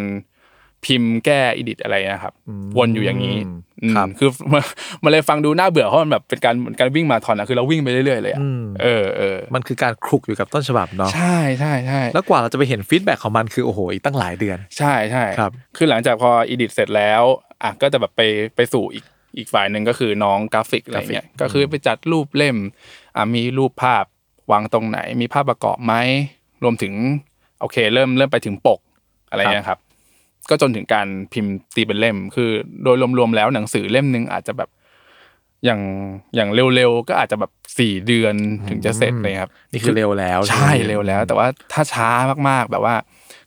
[0.86, 2.34] พิมพ์แก้ edit อะไรนะครับ
[2.78, 3.38] วนอยู่อย่างนี้
[3.84, 4.64] อืมครับคือมัน
[5.04, 17.24] มันเลยฟังดูน่าเบื่อเพราะมันแบบเป็นการเหมือนการวิ่งมาราธอนอะคือเราวิ่งไปเรื่อยๆเลยอะอืมเออเออมันคือการคลุกอยู่กับต้นฉบับเนาะใช่ใช่ใช่แล้วกว่าเราจะไปเห็น feedback ของมันคือโอ้โหอีกตั้งหลายเดือน ใช่ใช่ครับ คือหลังจากพออีดิทเสร็จแล้ว
[17.64, 18.22] อะก็จะแบบไป
[18.56, 19.06] ไปสู่อีก
[19.38, 22.58] อีกฝ่ายหนึ่งก็คือน้องกราฟิกอะไรเงี้ยก็คือไปจัดรูปเล่ม
[23.16, 24.06] อะมีรูปภาพ
[24.52, 25.94] วางตรงไหน มีภาพประกอบไหม
[26.64, 26.94] รวมถึง
[27.62, 28.80] โอเค เริ่มเริ่มไปถึงปก
[29.30, 29.80] อะไรเงี้ยครับ
[30.50, 32.50] ก็จนถึงการพิมพ์ตีเป็นเล่ม คือ
[32.84, 34.70] โดยรวมๆแล้วหนังสือเล่มหนึ่งอาจจะแบบ
[35.66, 35.82] อย่าง
[36.36, 38.36] อย่างเร็วๆก็อาจจะแบบสี่เดือน
[38.70, 42.10] ถึงจะเสร็จเลยครับนี่คือเร็วแล้ว ใช่ไหมเร็วแล้ว แต่ว่าถ้าช้า
[42.50, 42.96] มากๆแบบว่า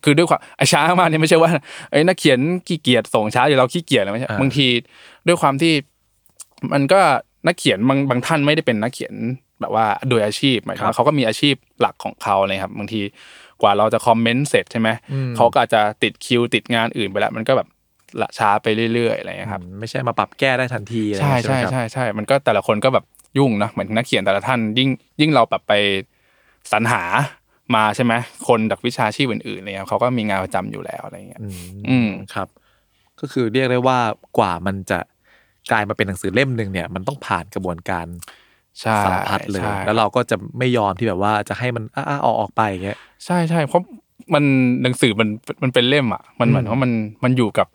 [0.05, 1.51] คือด้วยความไอ้ช้ามากนี่ไม่ใช่ว่า
[1.91, 4.67] ไอ้นักเขียนขี้เกียจส่งช้าอยู่เราขี้เกียจอะไรไม่ใช่บางที
[5.27, 5.73] ด้วยความที่
[6.73, 7.01] มันก็
[7.47, 9.15] นักเขียนบางบางท่านไม่ได้เป็นนักเขียน
[9.61, 13.01] แบบว่าโดยอาชีพหมายถึงว่าเขาก็มีอาชีพหลักของเขาเลยครับ บางที
[13.63, 14.89] กว่าเราจะคอมเมนต์เสร็จใช่ไหม
[15.37, 17.69] เขาก็อาจจะติดคิวติดงานอื่นไปแล้วมันก็แบบ
[18.23, 23.05] ละช้าไปเรื่อยๆอะไรอย่างเงี้ยครับอืมไม่ใช่มาปรับแก้ได้ทันทีอะไรใช่ไหมใช่ครับใช่ใช่มันก็แต่ละคนก็แบบ
[23.39, 24.89] ยุ่งนะเหมือนนักเขียนแต่ละท่านยิ่ง
[25.21, 25.73] ยิ่งเราแบบไป
[26.73, 27.03] สรรหา
[27.75, 28.13] มาใช่ไหม
[28.49, 31.41] คนจากวิชาชีพอื่นๆอะไรเนี่ยเขาก็มีงานประจำอยู่แล้วอะไรเงี้ย
[31.89, 32.49] อืมครับ
[33.21, 33.99] ก็คือเรียกได้ว่า
[34.39, 34.99] กว่ามันจะ
[35.71, 38.46] กลายมาเป็นหนังสือเล่มหนึ่งเนี่ย มันต้องผ่านกระบวนการใช่
[39.05, 43.83] สารพัดเลยใช่แล้วเราก็จะไม่ยอมที่แบบว่าจะให้มันอ้าๆออกออกไปอย่างเงี้ยใช่ใช่เพราะ
[44.35, 44.45] มัน
[44.83, 45.29] หนังสือมัน
[45.63, 46.91] มันเป็นเล่มอะ มันเหมือนว่ามัน
[47.25, 47.67] มันอยู่กับ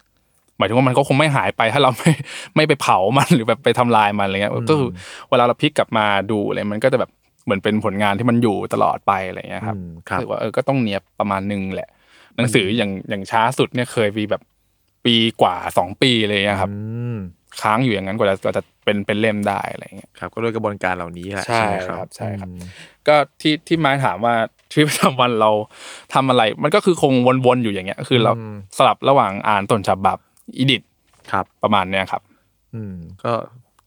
[0.58, 2.12] หมายถึงว่ามันก็คงไม่หายไปถ้าเราไม่
[2.56, 4.90] ไม่ไปเผามันหรือแบบไปทำลายมันอะไรเงี้ยก็คือ
[5.30, 7.12] เวลาเราพลิกกลับมาดูอะไรมันก็จะแบบ
[7.46, 11.90] เหมือนเป็นผลงานที่มันอยู่ตลอดไปอะไรเงี้ยครับอืมครับรู้สึกว่าเออก็ต้องเนียบประมาณนึงแหละ
[12.36, 14.42] หนังสืออย่างอย่างช้าสุดเนี่ยเคยมีแบบ
[15.06, 16.76] ปีกว่าสองปีเลยนะครับอื
[17.16, 17.18] ม
[17.62, 22.60] ค้างอยู่อย่างนั้นกว่าจะกว่าจะเป็นเป็นเล่มได้อะไรเงี้ยครับ ก็ด้วยกระบวนการเหล่านี้แหละใช่ไหมครับใช่ครับอืม
[23.08, 24.34] ก็ที่ที่ไม้ถามว่า
[24.72, 25.52] ชีวิตประจำวันเรา
[26.14, 27.14] ทำอะไร มันก็คือคง
[27.46, 28.32] วนๆอยู่อย่างเงี้ย คือเรา
[28.78, 30.18] สลับระหว่างอ่านต้นฉบับ
[30.58, 30.82] edit
[31.32, 32.22] ครับ ประมาณเนี้ยครับ
[32.76, 33.32] อืม ก็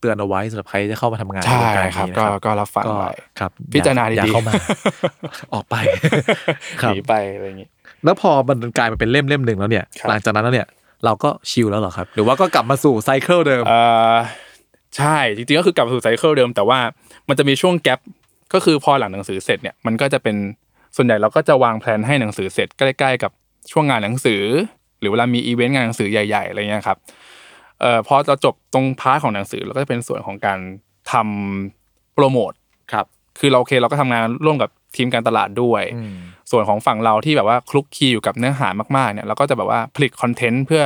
[0.01, 3.07] เตือนเอาไว้สำหรับใครที่จะเข้ามาทำงานใช่ในวงการครับนี้ก็นะก็รับฟังก็ไป
[3.41, 4.53] ครับ พิจารณาอยู่ดีๆเข้ามา
[5.55, 5.77] ออกไป
[6.83, 7.69] คหนีไปครับอะไรอย่างงี้
[8.05, 10.69] แล้วพอมันกลายมาเป็นเล่มเล่มหนึ่งแล้วเนี่ยครับหลังจากนั้นแล้วเนี่ย
[11.05, 13.81] เราก็ chill แล้วเหรอครับ หรือว่าก็กลับมาสู่ cycle เดิมเอ่
[14.13, 14.15] อ
[14.97, 16.79] ใช่จริงๆก็คือกลับมาสู่ cycle เดิม แต่ว่า
[17.29, 18.01] มันจะมีช่วง gap
[18.55, 20.37] ก็คือพอหลังหนังสือเสร็จเนี่ยมันก็จะเป็น
[20.97, 23.33] ส่วนใหญ่เราก็จะวางแผนให้หนังสือเสร็จใกล้ๆกับ
[23.73, 24.43] ช่วงงานหนังสือ
[25.01, 26.99] หรือเวลามีอีเวนต์งานหนังสือใหญ่ๆอะไรเงี้ยครับ
[27.81, 30.59] เอ่อพอเราจบตรง part ของหนังสือเราก็จะเป็นส่วนของการ
[31.13, 32.53] ทำโปรโมท
[32.93, 33.07] ครับ
[33.41, 35.83] คือเราโอเคเราก็ทำงานร่วมกับทีมการตลาดด้วย
[36.51, 40.83] ส่วนของฝั่งเราที่แบบว่าคลุกคลีอยู่กับเนื้อหามากๆเนี่ยเราก็จะแบบว่าผลิต content เพื่อ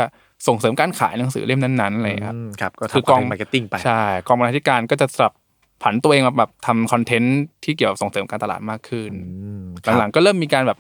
[0.47, 5.33] ส่งเสริมการขายหนังสือเล่มนั้นๆอะไรอย่างเงี้ยครับอืมครับก็คือทำกอง marketing ไปใช่กองบรรณาธิการก็จะสลับ
[5.83, 9.11] ผันตัวเองมาแบบทำคอนเทนต์ที่เกี่ยวกับส่งเสริมการตลาดมากขึ้น
[9.43, 10.79] อืมครับหลังๆก็เริ่มมีการแบบ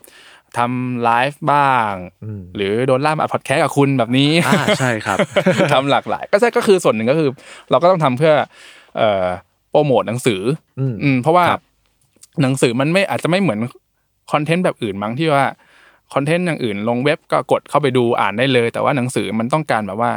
[0.59, 1.93] ทำไลฟ์บ้าง
[2.25, 5.19] อืมหรือโดนลากมาอัดพอดแคสต์กับคุณแบบนี้อ่าใช่ครับ
[5.73, 7.29] ทำหลากหลาย ก็ใช่ก็คือส่วนหนึ่งก็คือ
[7.71, 8.35] เราก็ต้องทำเพื่อ
[8.97, 9.27] เอ่อ
[9.71, 10.41] โปรโมทหนังสือ
[10.81, 11.63] อมอืมเพราะว่าครับ
[12.43, 13.59] หนังสือมันไม่อาจจะไม่เหมือน
[14.33, 15.45] คอนเทนต์แบบอื่นมั้งที่ว่า
[16.15, 20.11] คอนเทนต์อย่างอื่น ลงเว็บก็กดเข้าไปดูอ่านได้เลย แต่ว่าหนังสือมันต้องการแบบว่า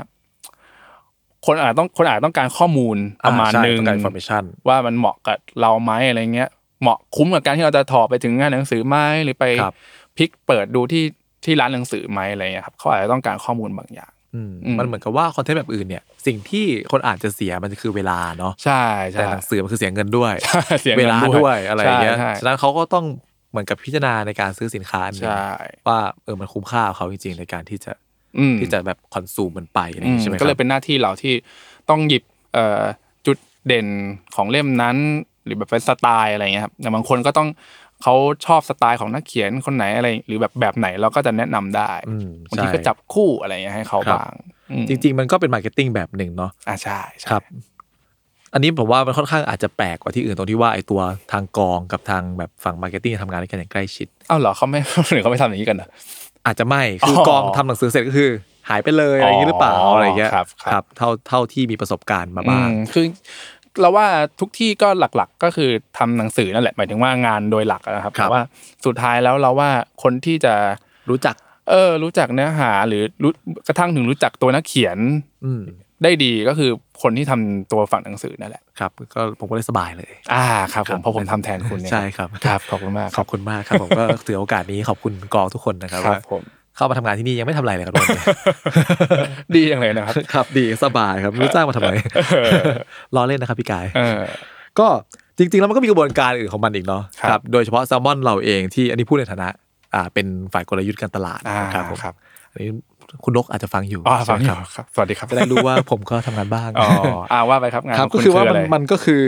[1.45, 2.97] คนอาจต้องคนอาจต้องการข้อมูล
[3.27, 6.49] ประมาณอ่ใช่หนึ่งต้องการ information ว่ามันเหมาะกับเราไหมอะไรเงี้ย
[6.81, 9.75] เหมาะคุ้มกับการที่เราจะถอไปถึงงานหนังสือไหมหรือไปครับ
[10.17, 11.03] พลิกเปิดดูที่
[11.45, 20.33] ที่ร้านหนังสือไหมอะไรเงี้ยครับเขาอาจจะต้องการข้อมูลบางอย่างอืมอืมมันเหมือนกับว่าคอนเทนต์แบบอื่นเนี่ยสิ่งที่คนอ่านจะเสียมันคือเวลาเนาะใช่ใช่แต่หนังสือมันคือเสียเงินด้วย
[20.81, 23.05] เสียเวเงินลาด้วยอะไรอย่างเงี้ยใช่ฉะนั้นเขาก็ต้อง
[23.51, 25.47] เหมือนกับพิจารณาในการซื้อสินค้าอันหนึ่งใช่
[25.87, 27.91] ว่าเออมันคุ้มค่ากับเขาจริง ๆ ในการที่จะ
[28.37, 31.33] อืมที่จะแบบ consume มันไปอะไรอย่างอืงี้มใช่ไหมก็เลยครับเป็นหน้าที่เราที่
[31.89, 32.83] ต้องหยิบเอ่อ
[33.27, 33.37] จุด
[33.67, 33.87] เด่น
[34.35, 34.97] ของเล่มนั้น
[35.45, 37.49] หรือแบบเป็นสไตล์อะไรเงี้ยครับอย่างบางคนก็ต้อง
[38.03, 44.31] เขาชอบสไตล์ของนักเขียนคนไหนอะไร หรือแบบแบบไหนเราก็จะแนะนำได้อืมบางทีใช่ก็จับคู่อะไรเงี้ยให้เขาครับบ้าง
[44.71, 47.43] อืมจริง ๆ มันก็เป็น marketing แบบหนึ่งเนาะอ่าใช่ใช่ครับ
[48.53, 54.79] อันนี้ผมว่ามันค่อนข้างอาจจะแปลกกว่าที่อื่นตรงที่ว่าไอ้ตัวทางกองกับทางแบบฝั่ง marketing ทำงานด้วยกันอย่างใกล้ชิดอ้าวเหรอเขาไม่
[55.11, 55.87] หรือเขาไม่ทำอย่างนี้กันเหรอ
[56.45, 58.29] อาจจะไม่คือออกองทำหนังสือเสร็จก็คือ
[58.69, 63.05] หายไปเลยอะไรอย่างนี้หรือเปล่าอ๋อออะไรอย่างเงี้ยครับครับเท่าเท่าที่มีประสบการณ์มาบ้างอืมคือ
[63.81, 64.07] เราว่า
[64.39, 68.41] ทุกที่ก็หลักๆก็คือทำหนังสือนั่นแหละหมายถึงว่างานโดยหลักอะนะครับครับแต่ว่า
[68.85, 69.69] สุดท้ายแล้วเราว่า
[70.03, 70.53] คนที่จะ
[71.09, 71.35] รู้จัก
[71.69, 73.31] เออ รู้จักเนื้อหาหรือรู้
[73.67, 74.97] กระทั่งถึงรู้จักตัวนักเขียน
[75.45, 75.63] อืม
[76.03, 76.69] ได้ดีก็คือ
[77.01, 86.41] คนที่ทำตัวฝั่งหนังสือนั่นแหละครับก็ผมก็เลยสบายเลย อ่าครับผครัมบเพราะผมทำแทนคุณเนี่ยใช่ครับครับขอบคุณมากขอบคุณมากครับผมก็ถือโอกาสนี้ขอบคุณกองทุกคนนะครับครับว่าผม
[86.75, 88.19] เข้ามาทำงานที่นี่ยังไม่ทำอะไรเลยครับทุกคน
[89.55, 91.91] ดีอย่างเลยนะครับครับ ดีสบายครับไม่รู้จ้างมาทำไม
[93.15, 94.21] รอเล่นนะครับพี่กายเออ
[94.79, 94.87] ก็
[95.37, 99.47] จริงๆแล้วมันก็มีกระบวนการอื่นของมันอีกเนาะครับโดยเฉพาะแซลมอนเราเองที่อันนี้พูดในฐานะ
[99.93, 102.13] อ่าเป็นฝ่ายกลยุทธ์การตลาดอ่าครับผมครับ
[102.51, 102.71] อันนี้
[103.23, 106.89] คุณนกอาจจะฟังอยู่อ๋อฟังอใช่ยู่ไหมครับครับสวัสดีครับจะได้รู้ว่าผมก็ทำงานบ้างอ๋อ
[107.31, 109.23] อ่าว่าไปครับงานครับขงก็ณคือว่ามันะไรมันก็คือ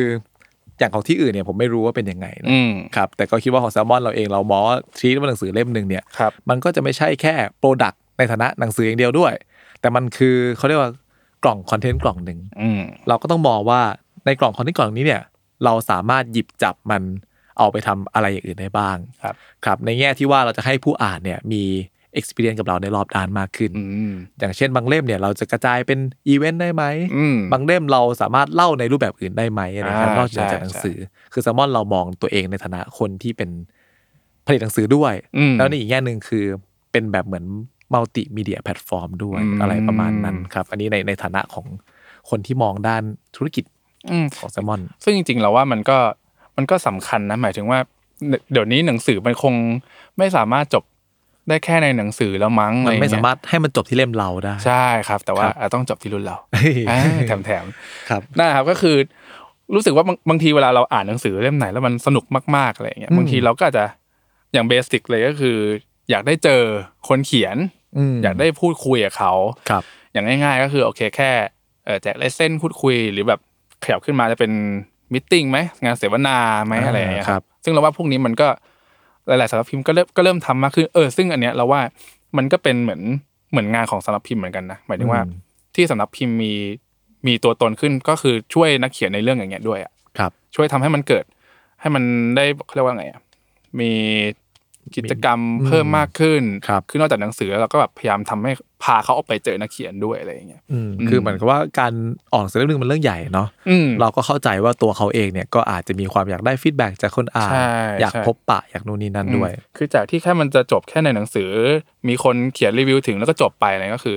[0.80, 9.34] อย่างของที่อื่นเนี่ยผมไม่รู้ว่าเป็นยังไงนะอืมครับแต่ก็คิดว่าของแซลมอนเราเองเรามองว่าทีว่าหนังสือเล่มหนึ่งเนี่ยครับมันก็จะไม่ใช่แค่ product ในฐานะหนังสืออย่างเดียวด้วย
[9.82, 10.91] แต่มันคือเขาเรียกว่า
[11.43, 13.82] กล่องคอนเทนต์กล่องหนึ่งอืมเราก็ต้องมองว่า
[14.26, 15.22] ในกล่องคอนเทนต์กล่องนี้เนี่ย
[15.65, 17.02] เราสามารถหยิบจับมัน
[17.58, 21.63] เอาไปทำอะไรอย่างอื่นได้บ้างครับครับในแง่ที่ว่าเราจะให้ผู้อ่านเนี่ยมี
[22.19, 26.84] experience กับเราในรอบด้านมากขึ้นอืมอย่างเช่นบางเล่มเนี่ยเราจะกระจายเป็นอีเวนต์ได้ไหม
[27.17, 30.97] อืมบางเล่มเราสามารถเล่าในรูปแบบอื่นได้ไหมอะไรครับอ่านอกจากใช่หนังสือ
[31.34, 33.49] คือแซลมอนเรามองตัวเองในฐานะคนที่เป็น
[34.45, 36.45] ผลิตหนังสือด้วยอืมแล้วในอีกแง่หนึ่งคือ
[36.91, 37.45] เป็นแบบเหมือน
[37.93, 41.65] มัลติมีเดียแพลตฟอร์มด้วยอืมอะไรประมาณนั้นครับ อันนี้ในในฐานะของ
[42.30, 43.04] คนที่มองด้าน
[43.36, 43.65] ธุรกิจ
[44.12, 45.97] อืมของแซลมอน ซึ่งจริงๆเราว่ามันก็
[46.58, 47.80] มันก็สำคัญนะหมายถึงว่า
[48.52, 49.54] เดี๋ยวนี้หนังสือมันคง
[50.17, 50.84] ไม่สามารถจบ
[51.50, 57.66] ได้แค่ในหนังสือแล้วมั้งอะมัไรนอย่งไม่เงี้ยสามารถให้มันจบที่เล่มเราได้ ใช่ครับ แต่ว่าครับอะต้องจบที่รุ่นเราเฮ้ยอ่าแถมแถม
[58.10, 58.96] ครับๆนะครับก็คือ
[59.76, 62.26] รู้สึกว่าบางบางทีเวลาเราอ่านหนังสือเล่มไหนแล้วมันสนุก
[62.56, 63.86] มากๆอะไรอย่างเงี้ยอืมบางทีเราก็อาจจะ
[64.54, 65.58] อย่าง basic เลยก็คือ
[66.10, 66.62] อยากได้เจอ
[67.08, 67.58] คนเขียน
[68.14, 69.34] มอยากได้พูดคุยกับเขา
[69.70, 71.32] ครับ อย่างง่าย ๆ ก็คือโอเคแค่
[71.86, 73.40] เออแจกลายเส้นพูดคุยหรือแบบ
[73.84, 74.52] ขยับขึ้นมาจะเป็น
[75.13, 78.48] meeting ไหมงานเสวนาไหมอ่าอะไรอย่างเงี้ยครับ ซึ่งเราว่าพวกนี้มันก็
[79.28, 81.82] หลายๆสำนักพิมพ์ก็เริ่มก็เริ่มทำมากขึ้นเออซึ่งอันเนี้ยเราว่า
[82.38, 83.02] มันก็เป็นเหมือน
[83.52, 85.34] เหมือนงานของสำนักพิมพ์เหมือนกันนะหมายถึงว่าอืม
[85.76, 86.52] ที่สำนักพิมพ์มี
[87.28, 91.26] มีตัวตนขึ้นก็คือช่วยนักเขียนในเรื่องอย่างเงี้ยด้วยอะครับ ช่วยทำให้มันเกิด
[91.82, 92.04] ให้มัน
[92.36, 93.22] ได้เขาเรียกว่าไงอะ
[93.80, 93.92] มี
[94.96, 98.52] กิจกรรมเพิ่มมากขึ้นครับคือนอกจากหนังสือแล้วเราก็แบบพยายามทำให้
[98.84, 101.93] พาเขาออกไปเจอนักเขียนด้วยอะไรอย่างเงี้ยอืมคือเหมือนกับว่าการ
[102.32, 111.50] ออกหนังสือเล่มหนึงมันเรื่องใหญ่เนาะอืมเราก็เข้าใจว่าตัวเขาเองเนี่ยก็อาจจะมีความอยากได้ฟีดแบ็กจากคนอ่านใช่อยากใช่พบปะอยากนู่นนี่นั่นด้วยอืมคือจากที่แค่มันจะจบแค่ในหนังสือ
[112.08, 114.15] มีคนเขียนรีวิวถึงแล้วก็จบไปอะไรก็คือ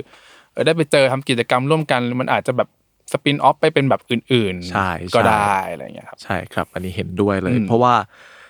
[0.53, 2.69] เออได้ไปเจอทำกิจกรรมร่วมกันมันอาจจะแบบ
[3.13, 7.93] สปินออฟไปเป็นแบบอื่นใช่ก็ใช่ได้อะไรอย่างเงี้ยครับใช่ครับ อันนี้เห็นด้วยเลยอืมเพราะว่า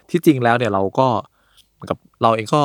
[0.09, 1.36] ที่จริงแล้วเนี่ยเราก็เหมือน
[1.89, 2.61] กับเราเองก็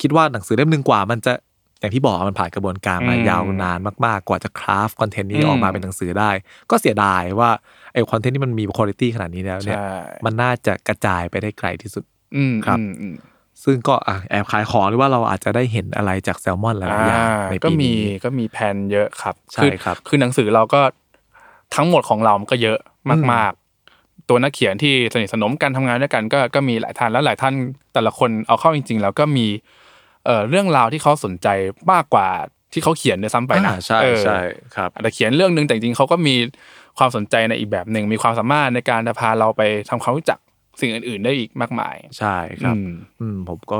[0.00, 1.32] คิดว่าหนังสือเล่มหนึ่งกว่า มันจะ
[1.80, 6.30] อย่างที่บอกมันผ่านกระบวนการมาอืมยาวนานมากๆ กว่าจะคราฟคอนเทนต์นี้อืมออกมาเป็นหนังสือได้
[6.70, 7.50] ก็เสียดายว่า
[7.92, 9.88] ไอคอนเทนต์ที่มันมีคุณภาพขนาดนี้แล้วเนี่ยใช่
[10.24, 12.04] มันน่าจะกระจายไปได้ไกลที่สุด
[12.36, 13.14] อืมครับอืมอืม
[13.64, 20.80] ซึ่งก็อะแอบขายของหรือว่าเราอาจจะได้เห็นอะไรจากแซลมอนหลายๆอย่างอ่าในก็ปีมีนี้ก็มีแผนเยอะครับใช่อครับ คือหนังสือเราก็
[21.74, 22.78] ทั้งหมดของเรามันก็เยอะ
[23.32, 23.63] มากๆ
[24.28, 27.54] ตัวนักเขียนที่สนิทสนมกันทำงานด้วยกันก็ก็มีหลายท่านแล้วหลายท่าน
[27.94, 29.46] แต่ละคนเอาเข้าจริง ๆ แล้วก็มี
[30.24, 31.48] เอ่อเรื่องราวที่เขาสนใจ
[31.92, 32.28] มากกว่า
[32.72, 34.38] ที่เขาเขียนด้วยซ้ำไปนะอ่าใช่เออใช่
[34.76, 36.34] ครับอาจจะเขียนเรื่องหนึ่งแต่จริงๆเขาก็มี
[36.98, 40.38] ความสนใจในอีกแบบหนึ่งมีความสามารถในการจะพาเราไปทำความรู้จัก
[40.80, 43.78] สิ่งอื่น ๆ ได้อีกมากมาย ใช่ครับ อืมอืมผมก็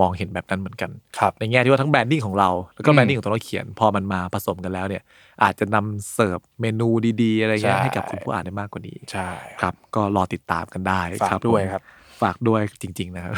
[0.00, 5.02] มองเห็นแบบนั้นเหมือนกันครับในแง่ที่ว่าทั้ง branding ของเรา แล้วก็อืมแบรนดิ้งของตัวนักเขียน พอมันมาผสมกันแล้วเนี่ย
[5.42, 6.88] อาจจะนำเสิร์ฟเมนู
[7.22, 9.28] ดีๆ อะไรเงี้ยใช่ให้กับคุณผู้อ่านได้มากกว่านี้ใช่
[9.60, 11.82] ครับ ก็รอติดตามกันได้ฝากครับด้วยผมครับ
[12.22, 13.32] ฝากด้วยจริง ๆ นะครับ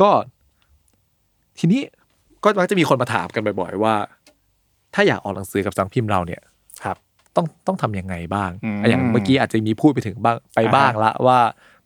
[0.00, 0.10] ก็
[1.58, 1.82] ทีนี้
[2.44, 3.94] ก็มักจะมีคนมาถามกันบ่อย ๆ ว่า
[4.94, 6.42] ถ้าอยากออกหนังสือกับสังพิมพ์เราเนี่ย
[6.84, 6.96] ครับ
[7.36, 11.38] ต้องต้องทำยังไงบ้างอืมอย่างเมื่อกี้อาจจะมีพูดไปถึงบ้างไปบ้างละว่า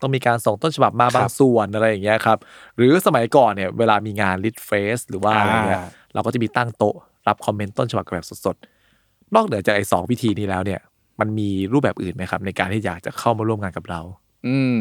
[0.04, 2.38] ต้องมีการส่งต้นฉบับมาครับบางส่วนอะไรอย่างเงี้ยครับ
[2.76, 6.96] หรือสมัยก่อนเนี่ยเวลามีงานลิทเฟสหรือว่าอะไรเงี้ยอ่าเราก็จะมีตั้งโต๊ะ
[7.28, 10.80] รับคอมเมนต์ต้นฉบับกันแบบสดๆนอกเหนือจากไอ้สองวิธีนี้แล้วเนี่ย
[11.20, 14.00] มันมีรูปแบบอื่นไหมครับ ในการที่อยากจะเข้ามาร่วมงานกับเรา
[14.46, 14.76] อืม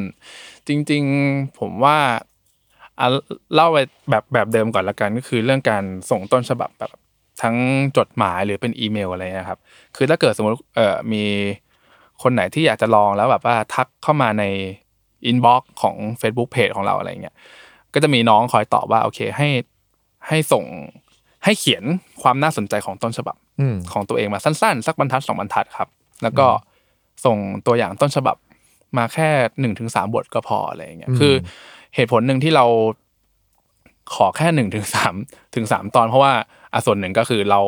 [0.68, 1.98] จริง ๆผมว่า
[3.00, 3.08] อะ
[3.56, 3.78] เล่าไป
[4.10, 6.92] แบบแบบเดิมก่อนละกันก็คือเรื่องการส่งต้นฉบับแบบ
[7.42, 7.56] ทั้ง
[7.98, 9.60] จดหมายหรือเป็นอีเมลอะไรนะครับ
[9.96, 11.24] คือถ้าเกิดสมมติเอ่อมี
[12.24, 14.44] คนไหนที่อยากจะลองแล้วแบบว่าทักเข้ามาใน
[15.26, 17.36] inbox ของ Facebook Page ของเราอะไรเงี้ย
[17.94, 19.50] ก็จะมีน้องคอยตอบว่าโอเคให้
[20.28, 20.66] ให้ส่ง
[21.44, 21.84] ให้เขียน
[22.22, 25.88] ความน่าสนใจของต้นฉบับอืมของตัวเองมาสั้นๆ สักบรรทัดสองบรรทัดครับ
[26.24, 26.48] แล้วก็
[27.26, 28.38] ส่งตัวอย่างต้นฉบับ
[28.98, 31.34] มาแค่หนึ่งถึงสามบทก็พออะไรอย่างเงี้ยอืมคือ
[31.96, 32.66] เหตุผลหนึ่งที่เรา
[34.16, 35.14] ขอแค่หนึ่งถึงสาม
[35.56, 36.34] ถึงสามตอนเพราะว่า
[36.74, 37.60] อะส่วนหนึ่งก็คือเรา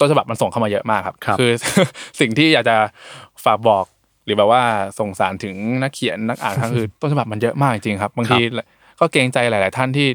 [0.00, 1.52] ต้นฉบับมันส่งเข้ามาเยอะมากครับครับอ
[2.20, 2.76] สิ่งที่อยากจะ
[3.44, 3.84] ฝากบอก
[4.24, 4.62] หรือแบบว่า
[4.98, 8.40] ส่งสารถึงนักเขียนนักอ่านทั้งคือต้นฉบับมันเยอะมากจริงๆครับบางที
[9.00, 10.08] ก็เกรงใจหลาย ๆ ท่านที่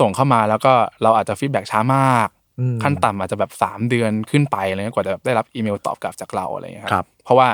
[0.00, 2.28] ส่งเข้ามาแล้วก็เราอาจจะ feedback ช้ามาก
[2.60, 7.48] อืมขั้นต่ำอาจจะแบบสามเดือนขึ้นไปอะไรเงี้ยกว่าจะแบบได้รับอีเมลตอบกลับจากเราอะไรเงี้ยครับ เพราะว่า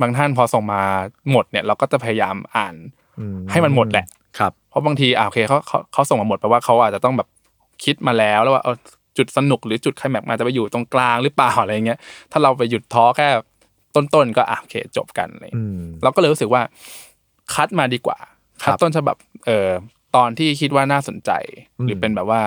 [0.00, 0.82] บางท่านพอส่งมา
[1.30, 2.74] หมดเนี่ยเราก็จะพยายามอ่าน
[3.18, 4.06] อืให้มันหมดแหละ
[4.38, 7.28] ครับเพราะบางทีอ่าโอเคเขาเขาเขาส่งมาหมดแปลว่าเขาอาจจะต้องแบบ
[7.84, 8.76] คิดมาแล้วแล้วว่าเออ
[9.18, 11.98] จุดสนุกหรือจุดไคลแม็กซ์มันอาจจะไปอยู่ตรงกลางหรือเปล่าอะไรเงี้ย
[12.32, 13.28] ถ้าเราไปหยุดท้อแค่
[13.94, 16.62] ต้นๆก็อะโอเคจบกันอะไรเลยอืมเราก็เลยรู้สึกว่า
[17.54, 18.18] คัดมาดีกว่า
[18.62, 19.70] ครัคับดต้นฉบับ เอ่อ
[20.16, 21.30] ตอนที่คิดว่าน่าสนใจ
[21.78, 22.42] อืมหรือเป็นแบบว่า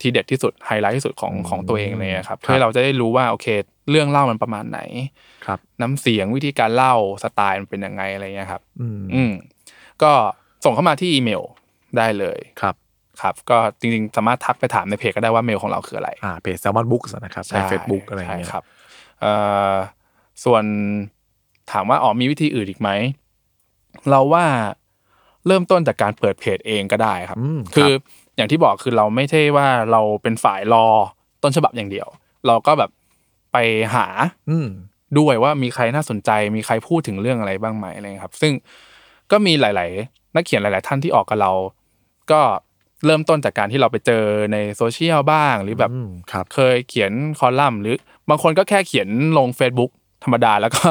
[0.00, 3.46] ทีเด็ดที่สุดไฮไลท์ที่สุดของอืมของตัวเองเลยครับครับเพื่อให้เราจะได้รู้ว่าโอเค
[3.90, 4.80] เรื่องเล่ามันประมาณไหน
[5.46, 9.32] ครับ น้ำเสียงวิธีการเล่าสไตล์มันเป็นยังไงอะไรเงี้ยครับอืมอืม
[10.02, 10.12] ก็
[10.64, 11.42] ส่งเข้ามาที่อีเมล
[11.98, 12.74] ได้เลยครับ
[13.22, 18.64] ครับ ก็จริงๆ สามารถทักไปถามในเพจก็ได้ว่าเมลของเราคืออะไรอ่าเพจ Salmon Books นะครับในใช่ Facebook อะไรอย่างใช่เงี้ยครับ
[19.20, 19.32] เอ่
[19.72, 19.74] อ
[20.44, 20.64] ส่วน
[21.70, 22.90] ถามว่าอ๋อมีวิธีอื่นอีกไหม
[24.10, 24.46] เราว่า
[25.46, 28.02] เริ่มต้นจากการเปิดเพจเองก็ได้ครับอืมคือรับ
[28.36, 30.86] อย่างที่บอกคือเราไม่ใช่ว่าเราเป็นฝ่ายรอ
[31.42, 32.08] ต้นฉบับอย่างเดียว
[32.46, 32.90] เราก็แบบ
[33.52, 33.56] ไป
[33.94, 34.06] หา
[34.50, 34.68] อืม
[35.18, 38.52] ด้วยว่ามีใครน่าสนใจ มีใครพูดถึงเรื่องอะไรบ้างไหมอะไรเงี้ยครับ ซึ่ง
[39.30, 41.52] ก็มีหลาย ๆ นักเขียนหลาย ๆ ท่านที่ออกกับเรา
[42.30, 42.40] ก็
[43.06, 47.96] เริ่มต้นจากการที่เราไปเจอในโซเชียลบ้าง หรือแบบอืมครับเคยเขียนคอลัมน์ หรือ
[48.28, 49.90] บางคนก็แค่เขียนลง Facebook
[50.24, 50.82] ธรรมดา แล้วก็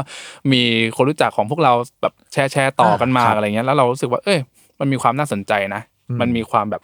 [0.51, 0.61] มี
[0.95, 4.39] คนรู้จักของพวกเราแบบแชร์แชร์ต่อกันมาอ่าครับอะไรเงี้ยแล้วเรารู้สึกว่า เอ้ย
[4.79, 6.81] มันมีความน่าสนใจนะอืมมันมีความแบบ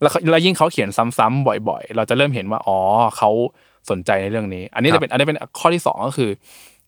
[0.00, 2.78] แล้วเขาแล้วยิ่งเขาเขียนซ้ำๆบ่อย ๆ เราจะเริ่มเห็นว่าอ๋อ
[3.18, 3.30] เขา
[3.90, 6.30] สนใจในเรื่องนี้ อันนี้จะเป็นอันนี้เป็นข้อที่สองก็คือ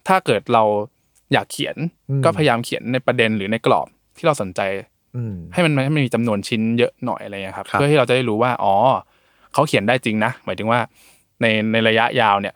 [0.09, 0.63] ถ้าเกิดเรา
[1.33, 1.77] อยากเขียน
[2.11, 4.61] อืมก็พยายามเขียนในประเด็นหรือในกรอบที่เราสนใจ
[5.17, 8.75] อืมให้มันให้มันมีจำนวนชิ้นเยอะหน่อยอะไรเงี้ยครับครับ เพื่อที่เราจะได้รู้ว่า อ๋อ
[9.55, 10.81] เขาเขียนได้จริงนะ หมายถึงว่า
[11.41, 12.55] ในในระยะยาวเนี่ย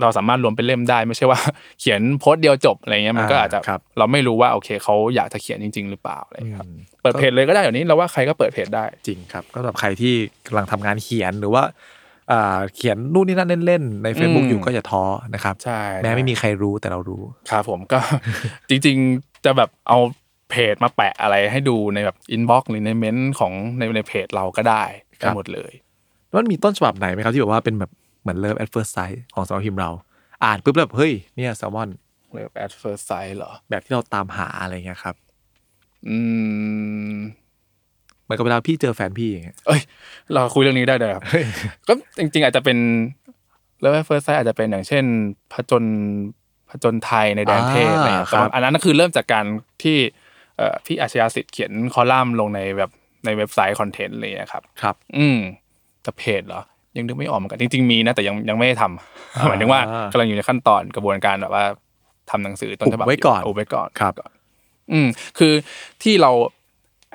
[0.00, 1.38] เราสามารถรวมเป็นเล่มได้ ไม่ใช่ว่า
[1.80, 10.14] เขียนโพสต์เดียวจบอะไรเงี้ยมันก็อาจจะครับเราไม่รู้ว่าโอเคเขาอยากจะเขียนจริง ๆ หรือเปล่าอะไรเงี้ยครับอืมเปิดเพจเลยก็ได้เดี๋ยวนี้เราว่าใครก็เปิดเพจได้จริงครับ ก็สำหรับใครที่
[10.46, 11.62] กำลังทำงานเขียนหรือว่า
[12.32, 15.02] อ่าเขียนนู่นนี่นั่นเล่นๆใน Facebook อืมอยู่ก็อย่าท้อ
[15.34, 17.98] นะครับใช่แม้ไม่มีใครรู้แต่เรารู้ครับผมก็
[18.68, 19.98] จริง ๆจะแบบเอา
[20.50, 24.84] เพจมาแปะอะไรให้ดูในแบบ inbox หรือในเม้นต์ของในในเพจเราก็ได้
[25.22, 25.72] ครัได้บหมดเลย
[26.28, 27.90] แล้วมันมีต้นฉบับไหนไหมครับที่แบบว่าเป็นแบบ
[28.24, 29.90] เหมือน love at first sight ของสำนักพิมพ์เรา
[30.44, 31.88] อ่านปุ๊บแล้วแบบเฮ้ยเนี่ยแซลมอน
[32.32, 35.14] เรียก at first sight เหรอ แบบที่เราตามหาอะไรเงี้ยครับ
[36.08, 36.18] อื
[37.14, 37.16] ม
[38.22, 39.80] เหมือนกับเวลาพี่เจอแฟนพี่อย่างเงี้ยเอ้ย
[40.32, 41.24] เราคุยเรื่องนี้ได้เลยครับ
[41.88, 42.78] ก็จริง ๆ อาจจะเป็น
[43.80, 45.04] love first sight อาจจะเป็นอย่างเช่น
[45.52, 45.84] ผจญ
[46.70, 49.46] ผจญไทยในแดนเทศอะไรอย่างเงี้ยอ่าครับแต่ว่าอันนั้นก็คือเริ่มจากการ
[49.82, 49.96] ที่
[50.56, 52.90] เอ่อพี่อาชญาสิทธิ์เขียนคอลัมน์ลงในแบบ
[53.24, 55.38] ในเว็บไซต์คอนเทนต์อะไรอย่างเลยครับ ครับ อืม
[56.02, 56.62] แต่เพจเหรอ
[56.96, 59.80] ยังนึกไม่ออกเหมือนกันจริง ๆมีนะแต่ยังยังไม่ได้ทำหมายถึงว่า
[60.12, 61.64] กำลังอยู่ในขั้นตอนกระบวนการแบบว่า
[62.30, 64.30] ทำหนังสือต้นฉบับอุบไว้ก่อนอุบไว้ก่อนครับก่อน
[64.92, 65.52] อืม คือ
[66.02, 66.30] ที่เรา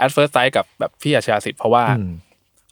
[0.04, 2.12] at first sight กับแบบพี่อาชญาสิทธิ์เพราะว่าอืม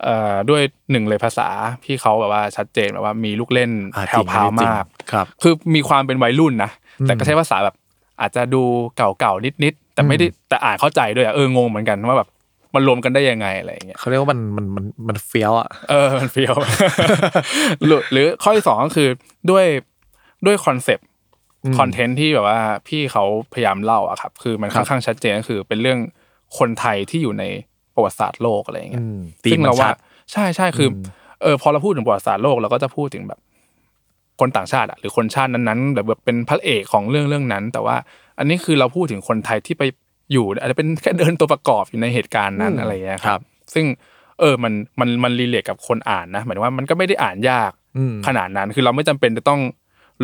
[0.04, 1.48] เอ่อด้วยหนึ่งเลยภาษา
[1.84, 7.76] พี่เขาแบบว่าชัดเจนแบบว่ามีลูกเล่นอ่าแถจริวงพราวอันนี้จริงมากครับ คือมีความเป็นวัยรุ่นนะอืมแต่ก็ใช้ภาษาแบบ
[8.22, 8.63] อาจจะดู
[8.98, 12.30] เก่าๆนิดๆแต่ไม่ได้แต่อ่านเข้าใจด้วยอะเอองงเหมือนกันว่าแบบ
[12.76, 16.56] มันรวมกันได้ยังไงอะไรอย่างเงี้ยเขาเรียกว่ามันมันมันมันเฟี้ยวอะเออมันเฟี้ยว
[17.86, 19.10] หรือหรือข้อที่สองก็คือ
[19.52, 19.66] ด้วย
[20.46, 21.08] ด้วยคอนเซปต์
[21.64, 26.00] อืมคอนเทนต์ที่แบบว่าพี่เขาพยายามเล่าอะครับ คือมันครัค่อบนข้างชัดเจนก็คือเป็นเรื่อง
[26.58, 27.44] คนไทยที่อยู่ใน
[27.96, 29.96] ประวัติศาสตร์โลกอะไรอย่างเงี้อืยมตีซึ่งมันเราชัว่าด
[30.32, 31.04] ใช่ใช่คืออม
[31.44, 33.40] เออพอเราพูดถึงประวัติศาสตร์โลกเราก็จะพูดถึงแบบ
[34.40, 37.96] คนต่างชาติอะหรือคนชาตินั้นๆแบบแบบเป็นพระเอกของเรื่องเรื่องนั้น แต่ว่า
[38.38, 39.84] อันนี้คือเราพูดถึงคนไทยที่ไป
[40.32, 43.86] อยู่อาจจะเป็นแค่เดินตัวประกอบอยู่ในเหตุการณ์นั้นอืมอะไรอย่างเงี้ยคครัรับบซึ่ง
[44.40, 49.62] เออมันมันมันรีเลทกับคนอ่านนะหมายถึงว่ามันก็ไม่ได้อ่านยากอืมขนาดนั้นคือเราไม่จำเป็นจะต้อง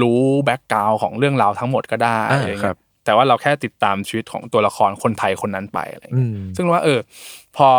[0.01, 6.99] รู้แบ็กกราวของเรื่องราวทั้งหมดก็ได้อ่าอะไรเงี้ยครับ แต่ว่าเราแค่ติดตามชีวิตของตัวละครคนไทยคนนั้นไปอะไรอืเงี้ยมซึ่งว่า เออ
[7.57, 7.69] พอ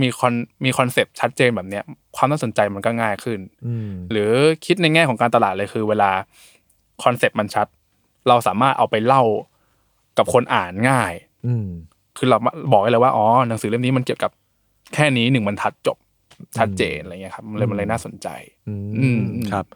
[0.00, 1.84] มีคอนมีคอนเซปต์ชัดเจนแบบเนี้ย
[2.16, 4.30] ความน่าสนใจมันก็ง่ายขึ้นอืมหรือ
[4.66, 6.10] คิดในแง่ของการตลาดเลยคือ เวลา
[7.04, 7.66] คอนเซปต์มันชัด
[8.28, 9.22] เราสามารถเอาไปเล่า
[10.18, 11.12] กับคนอ่านง่าย
[11.46, 11.68] อืม
[12.18, 12.38] คือเรา
[12.72, 14.30] บอกได้เลยว่าอ๋อหนังสือเล่มนี้มันเกี่ยวกับ
[14.94, 15.96] แค่นี้หนึ่งบรรทัดจบ
[16.58, 18.28] ชัดเจนอะไรเงี้ยครับมันเลยมันเลยน่าสนใจ
[18.68, 19.66] อือืมมครับ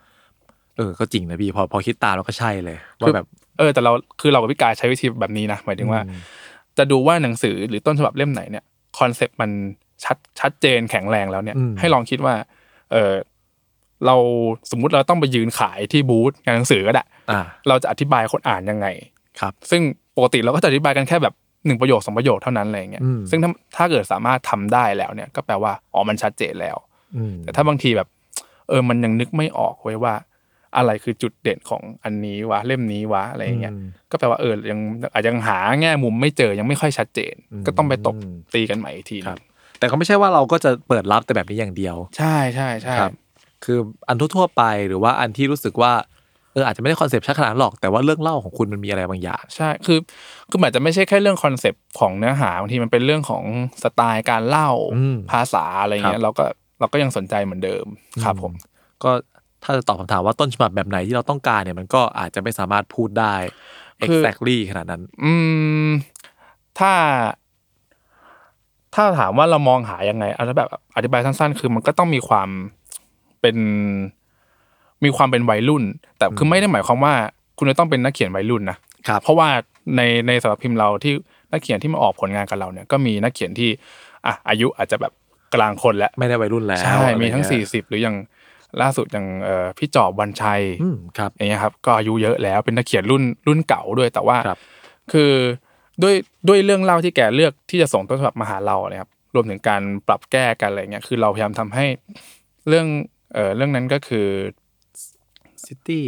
[0.76, 3.26] เออ ก็จริงนะพี่พอพอคิดตามแล้วก็ใช่เลยคืว่าอแบบ
[3.58, 6.20] เออ แต่เราคือเรากับพี่กายใช้วิธีแบบนี้นะหมายถึงว่าอืม
[6.78, 8.64] จะดูว่าหนังสือหรือต้นฉบับเล่มไหนเนี่ย
[8.98, 9.50] คอนเซปต์มัน
[10.04, 12.34] ชัดชัดเจนแข็งแรงแล้วเนี่ยอืมให้ลองคิดว่า
[12.92, 13.12] เออ
[14.06, 14.16] เรา
[14.70, 18.86] สมมุติเราต้องไปยืนขายที่บูธงานหนังสือก็ได้อ่าเราจะอธิบายคนอ่านยังไง
[19.40, 19.82] ครับ ซึ่ง
[20.16, 21.34] ปกติเราก็จะอธิบายกันแค่แบบ
[21.66, 26.76] หนึ่งประโยคสองประโยคเท่านั้นอะไรเงี้ยอืมซึ่งถ้าถ้าเกิดสามารถทำได้แล้วเนี่ย ก็แปลว่าอ๋อมันชัดเจนแล้ว
[27.16, 28.08] อืมแต่ถ้าบางทีแบบ
[28.68, 30.14] เออมันยังนึกไม่ออกเว้ยว่า
[30.76, 34.80] อะไรคือจุดเด่นของอันนี้วะเล่มนี้วะอะไรอย่างเงี้ยอืมก็แปลว่าเออยัง
[35.12, 38.16] อาจจะยังหาแง่มุมไม่เจอยังไม่ค่อยชัดเจนอืมก็ต้องไปตบ
[38.54, 39.40] ตีกันใหม่อีกทีหคนึ่รับง
[39.78, 43.12] แต่ก็ไม่ใช่ว่าเราก็จะเปิดรับแต่แบบนี้อย่างเดียว ใช่ใช่ใช่ครับ
[43.64, 45.92] คืออันทั่วๆไปหรือว่าอันที่รู้สึกว่า
[46.52, 49.98] เอออาจจะไม่ได้คอนเซปต์ชัดขนาดนั้นหรอกแต่ว่าเรื่องเล่าของคุณมันมีอะไรบางอย่างใช่คือ
[50.50, 53.44] คือมันอาจจะไม่ใช่แค่เรื่องคอนเซปต์ของเนื้อหาบางทีมันเป็นเรื่องของ
[53.82, 56.44] สไตล์การเล่าอืมภาษาอะไรเงี้ครัยบเราก็
[56.80, 57.86] เราก็ยังสนใจเหมือนเดิม
[58.24, 58.52] ครับผม
[59.04, 59.10] ก็
[59.64, 63.34] ถ้าจะตอบคำถามว่าต้นฉบับแบบไหนที่เราต้องการเนี่ยมันก็อาจจะไม่สามารถพูดได้
[64.08, 65.32] คือ exactly ขนาดนั้น อื
[65.86, 65.90] ม
[66.78, 66.92] ถ้า
[68.94, 72.48] ถ้าถามว่าเรามองหายังไงเอาแบบอธิบายสั้น ๆ คือมันก็ต้องมีความ
[73.40, 73.56] เป็น
[75.04, 75.84] มีความเป็นวัยรุ่น
[76.18, 77.14] แต่คือไม่ได้หมายความว่า
[77.58, 78.76] คุณจะต้องเป็นนักเขียนวัยรุ่นนะ
[79.08, 79.48] ครับเพราะว่า
[79.96, 81.12] ในในสำหรับพิมพ์เราที่
[81.52, 83.70] นักเขียนที่มาออกผลงานกับเราเนี่ยก็มีนักเขียนที่
[84.26, 85.12] อะอายุอาจจะแบบ
[85.54, 88.16] กลางคนแล้วไม่ได้วัยรุ่นแล้วใช่อะไรมีทั้งเยสี่สิบหรืออย่าง
[88.82, 94.58] ล่าสุดอย่างเอ่อพี่จอบวันชัยอืมครับอย่างเงี้ยครับก็อายุเยอะแล้วเป็นนักเขียนรุ่นรุ่นเก่าด้วยแต่ว่าครับ
[95.12, 95.32] คือ
[96.02, 96.14] ด้วย
[96.48, 101.86] ด้วยเรื่องเล่าที่แกเลือกที่จะส่งต้นฉบับมาหาเราเนี่ยครับรวมถึงการปรับแก้กันอะไรเงี้ยคือเราพยายามทำให้
[102.68, 102.86] เรื่อง
[103.34, 104.26] เอ่อเรื่องนั้นก็คือ
[105.66, 106.00] City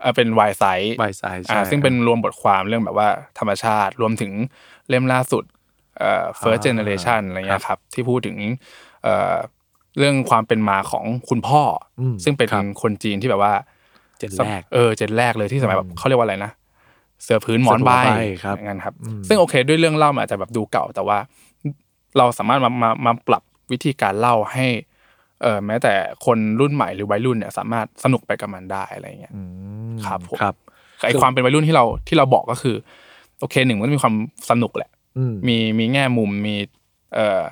[0.00, 3.08] เอ่อเป็นวายไซส์บายไซด์อ่าซึ่งเป็นรวมบทความเรื่องแบบว่า
[3.38, 4.32] ธรรมชาติ รวมถึง
[4.88, 5.44] เล่มล่าสุด
[5.98, 8.36] เอ่อ first อ่า generation อะไรเงี้ยครับ ที่พูดถึง
[9.02, 9.36] เอ่อ
[9.98, 11.62] เรื่องความเป็นมาของคุณพ่อ
[12.00, 13.54] อมซึ่งเป็นครับคนจีนที่แบบว่า
[14.18, 16.52] เจนแรกเออเจนแรกเลยที่สมัยแบบเขาเรียกว่าอะไรนะ
[17.22, 21.18] เสือพื้นหมอนใบเสือพื้นหมอนใบครับอย่างนั้นครับอืมซึ่งโอเค ด้วยเรื่องเล่ามันอาจจะแบบดูเก่าแต่ว่า
[22.18, 24.66] เราสามารถมามามาปรับวิธีการเล่าให้
[25.42, 25.94] เออแม้แต่
[26.26, 29.42] คนรุ่นใหม่หรือวัยรุ่นเนี่ยสามารถสนุกไปกับมันได้อะไรเงี้ยอื
[29.94, 30.54] มครับผมครับ
[31.04, 32.76] ไอความเป็นวัยรุ่นที่เราที่เราบอกก็คือ
[33.40, 34.14] โอเคหนึ่งมันมีความ
[34.50, 36.56] สนุกแหละอืมมีมีแง่มุมมี
[37.14, 37.42] เออ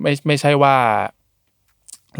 [0.00, 0.76] ไม่ไม่ใช่ว่า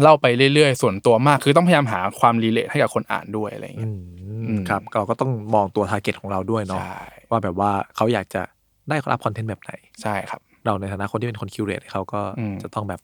[0.01, 3.99] เล่าไปเรื่อยๆ ส่วนตัวมาก คือต้องพยายามหาความ relate ให้กับคนอ่านด้วยอะไรอืเงี้ยม
[4.47, 6.99] อืมครับ เราก็ต้องมองตัว target ของเราด้วยเนาะใช่
[7.29, 8.41] ว่าแบบว่าเขาอยากจะ
[8.89, 13.01] ได้รับคอนเทนต์แบบไหน ใช่ครับ เราในฐานะคนที่เป็นคน curate เขาก็อืมจะต้องแบบ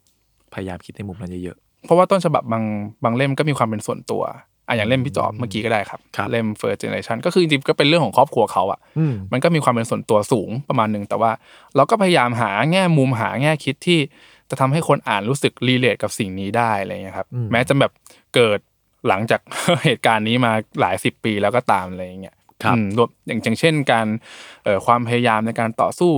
[0.56, 2.63] พยายามคิดในมุมนั้นเยอะเพราะว่าต้นฉบับบาง
[3.04, 4.24] บางเล่มก็มีความเป็นส่วนตัว
[4.68, 11.32] อะอย่างเล่มพี่จอบเมื่อกี้ก็ได้ครับครับเล่ม first generation ก็คือจริงๆก็เป็นเรื่องของครอบครัวเขาอะๆอืมมันก็มีความเป็นส่วนตัวสูงประมาณหนึ่งแต่ว่า
[11.76, 14.00] เราก็พยายามหาแง่มุมหาแง่คิดที่
[14.50, 17.92] จะทำให้คนอ่านรู้สึก relate กับสิ่งนี้ได้อะไรเงี้ยครับอืมแม้จะแบบ
[18.36, 18.60] เกิด
[19.08, 19.42] หลังจาก
[19.86, 24.08] เหตุการณ์นี้มาหลายสิบปีแล้วก็ตามอะไรเงี้ยครับอืมรวมอย่างอย่างเช่นการ
[24.63, 26.12] เอ่อความพยายามในการต่อสู้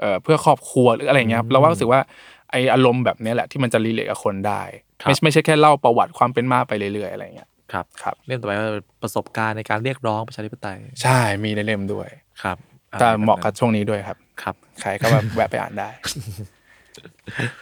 [0.00, 2.00] เอ่อเพื่อครอบครัวหรืออะไรเงี้ยครับเราว่ารู้สึกว่า
[2.50, 4.62] ไอ้อารมณ์แบบเนี้ยแหละที่มันจะ relate กับคนได้
[5.02, 8.66] ครับไม่ไม่ใช่แค่เล่าประวัติความเป็นมาไปเรื่อยๆอะไรเงี้ยครับครับเล่มต่อไปก็
[9.02, 12.08] ประสบการณ์ในการเรียกร้องประชาธิปไตย ใช่มีในเล่มด้วย
[12.42, 12.56] ครับ
[13.00, 15.88] แต่เหมาะกับช่วงนี้ด้วยครับครับใครก็แบบแวะไปอ่านได้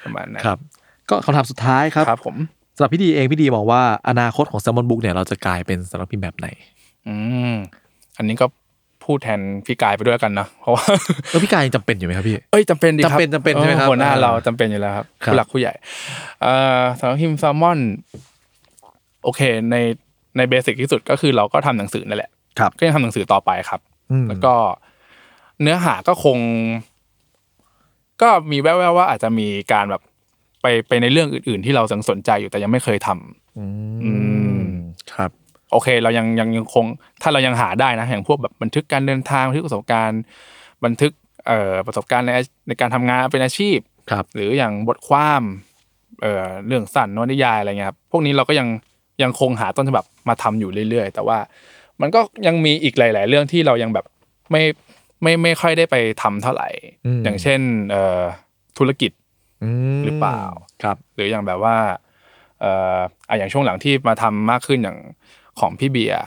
[0.04, 0.58] ประมาณนั้นครับ
[1.10, 2.36] ก็คำถามสุดท้ายครับครับ ผม
[2.76, 6.48] สำหรับพี่ดีเองพี่ดีมองว่าอนาคตของ s ซ l m o n Book เนี่ยเราจะกลายเป็นสำนักพิมพ์แบบไหน
[7.08, 7.14] อื
[7.52, 7.54] ม
[8.18, 8.46] อันนี้ก็
[9.04, 10.84] พูดแทนพี่กายไปด้วยกันนะเพราะว่า
[11.28, 15.72] เออพี่กายยังจำเป็นอยู่ไหมครับพี่เอ้ยจำเป็นดีครับจำเป็นจำเป็นใช่ไหมครับออหัวหน้าอ่าเราจำเป็นอยู่แล้วครับครับผู้หลักผู้ใหญ่
[16.42, 17.78] เอ่อสำหรับพิมพ์แซลมอน
[19.24, 19.76] โอเค ใน
[20.36, 23.80] ในเบสิกที่สุดก็คือเราก็ทำหนังสือนั่นแหละครับก็ยังทำหนังสือต่อไปครับ
[24.12, 24.54] อืมแล้วก็
[25.62, 26.38] เนื้อหาก็คง
[28.22, 30.02] ก็มีแว่วๆว่าอาจจะมีการแบบ
[30.62, 34.12] ไปไปในเรื่องอื่น ๆ ที่เราสนใจอยู่แต่ยังไม่เคยทำอื
[34.64, 34.68] ม
[35.14, 35.30] ครับ
[35.72, 36.85] โอเค เรายังยังยังคง
[37.22, 40.20] ถ้าเรายังหาได้นะอย่างพวกแบบบันทึกการเดินทางบันทึกประสบการณ์
[40.85, 41.12] บันทึก
[41.46, 42.30] เอ่อประสบการณ์ใน
[42.68, 43.78] ในการทำงานเป็นอาชีพ
[44.11, 45.42] ครับหรืออย่างบทความ
[46.22, 48.68] เอ่อเรื่องสั้นนวนิยายอะไรเงี้ยครับพวกนี้เราก็ยัง
[49.22, 51.38] ยังคงหาต้นฉบับมาทำอยู่เรื่อยๆ แต่ว่า
[52.00, 54.04] มันก็ยังมีอีกหลาย ๆ เรื่องที่เรายังแบบ
[54.50, 54.62] ไม่
[55.23, 56.68] ไม่ไม่ค่อยได้ไปทำเท่าไหร่
[57.06, 57.60] อืมอย่างเช่น
[57.90, 58.23] เอ่อ
[58.79, 59.12] ธุรกิจ
[59.96, 60.42] มหรือเปล่า
[60.83, 61.77] ครับ หรืออย่างแบบว่า
[62.60, 62.98] เอ่อ
[63.29, 64.98] อะอย่างช่วงหลังที่มาทำมากขึ้นอย่าง
[65.61, 66.25] ของพี่เบียร์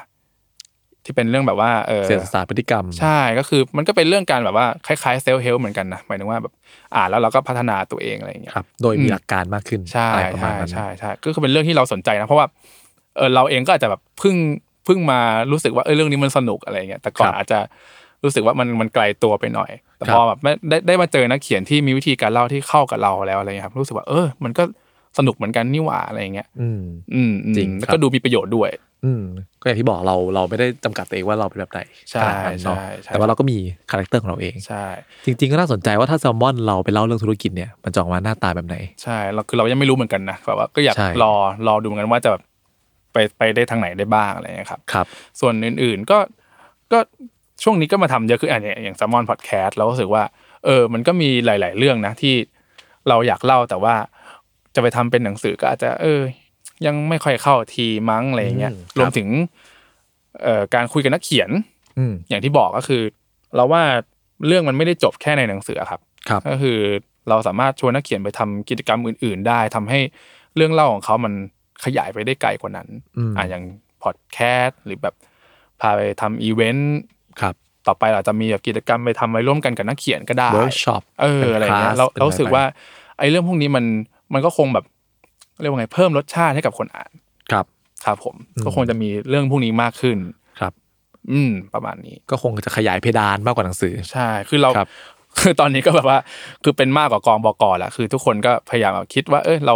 [1.06, 6.54] ที่เป็นเรื่องแบบว่าเออเศรษฐศาสตร์พฤติกรรม ใช่ก็คือมันก็เป็นเรื่องการแบบว่าคล้ายๆเซลล์เฮลเหมือนกันนะหมายถึงว่าแบบ
[6.96, 12.48] อ่านแล้วเราก็พัฒนาตัวเองอะไรอย่างเงี้ยครับโดยมีอืมหลักการมากขึ้นใช่อะไรประมาณใช่นั้นใช่ใช่ก็คือเป็นเรื่องที่เราสนใจนะเพราะว่า
[13.18, 14.36] เออเราเองก็อาจจะแบบเพิ่ง
[14.86, 15.20] เพิ่งมา
[15.52, 17.60] รู้สึกว่าเออเรื่องนี้มันสนุกอะไรเงี้ยแต่ก่อนอาจจะ
[18.24, 24.64] รู้สึกว่ามันมันไกลตัวไปหน่อย แต่พอแบบไม่ได้ได้มาเจอนักเขียนที่มีวิธีการเล่าที่เข้ากับเราแล้วอะไรเงี้ยครับรู้สึกว่าเออ มันก็
[25.18, 26.82] สนุกเหมือนกันนี่หว่าอะไรเงี้ยอืม
[27.14, 28.70] อืมอืมจริงแล้วครัก็บดูมีประโยชน์ด้วย
[29.04, 29.24] อืม
[29.62, 33.58] ก็อย่างที่บอกเราเราไม่ได้จำกัดตัวเองว่าเราเป็นแบบไหนใช่ขนาดนั้นเนาะใช่ใช่แต่ว่าเราก็มี
[33.92, 34.86] คาแรคเตอร์ของเราเองใช่
[35.26, 41.34] จริง ๆ ก็น่าสนใจว่าถ้าแซลมอนเราไปเล่าเรื่องธุรกิจเนี่ยมันจะออกมาหน้าตาแบบไหนใช่เราคือเรายังไม่รู้เหมือนกันนะแบบว่าก็อยากใช่รอ
[41.68, 42.44] รอดูเหมือนกันว่าจะแบบ
[43.14, 45.06] ไปไปได้ทางไหนได้บ้างอะไรเงี้ยครับครับ
[45.40, 46.18] ส่วนอื่นๆก็
[46.92, 47.00] ก็
[47.64, 50.24] ช่วงนี้ก็มาทำเยอะขึ้นอะอย่างอย่างแซลมอนพอดแคสต์เราก็รู้สึกว่า
[50.66, 52.36] เออมันก็มีหลาย ๆ เรื่องนะที่
[53.10, 53.96] เราอยากเล่าแต่ว่า
[54.76, 56.22] จะไปทำเป็นหนังสือก็อาจจะเออ
[56.86, 59.28] ยังไม่ค่อยเข้าทีมั้งอะไรเงี้ยอืมครับรวมถึง
[60.44, 61.50] เอ่อการคุยกับนักเขียน
[61.98, 63.02] อืมอย่างที่บอกก็คือ
[63.56, 63.84] เราว่า
[64.48, 66.80] เรื่องมันไม่ได้จบแค่ในหนังสือครับครับก็คือ
[67.30, 70.00] เราสามารถชวนนักเขียนไปทำกิจกรรมอื่น ๆ ได้ทำให้
[70.56, 71.34] เรื่องเล่าของเขามัน
[71.86, 73.64] ขยายไปได้ไกลกว่านั้นอืมอ่าอย่าง
[74.04, 75.16] พอดแคสต์หรือแบบ
[75.82, 76.96] พาไปทำอีเวนต์
[77.42, 77.56] ครับ
[77.88, 82.64] ต่อไปเราจะมีแบบกิจกรรมไปทำอะไรร่วมกันกับนักเขียนก็ได้เวิร์กช็อปเอออะไรเงี้ยเราเรารู้สึกว่า
[83.20, 83.86] ไอ้เรื่องพวกนี้มัน
[84.34, 84.86] มันก็คงแบบ
[85.62, 87.12] เรียกว่าไงเพิ่มรสชาติให้กับคนอ่าน
[87.52, 87.66] ครับ
[88.06, 90.18] ครับผมอืมก็คงจะมีเรื่องพวกนี้มากขึ้น
[90.60, 90.74] ครับ
[91.32, 94.90] อืม ประมาณนี้ก็คงจะขยายเพดานมากกว่าหนังสือ ใช่ คือเราครับ
[95.42, 96.20] คือตอนนี้ก็แบบว่า
[96.64, 99.76] คือเป็นมากกว่ากองบกแหละคือ ทุกคนก็พยายามแบบคิดว่า เออเรา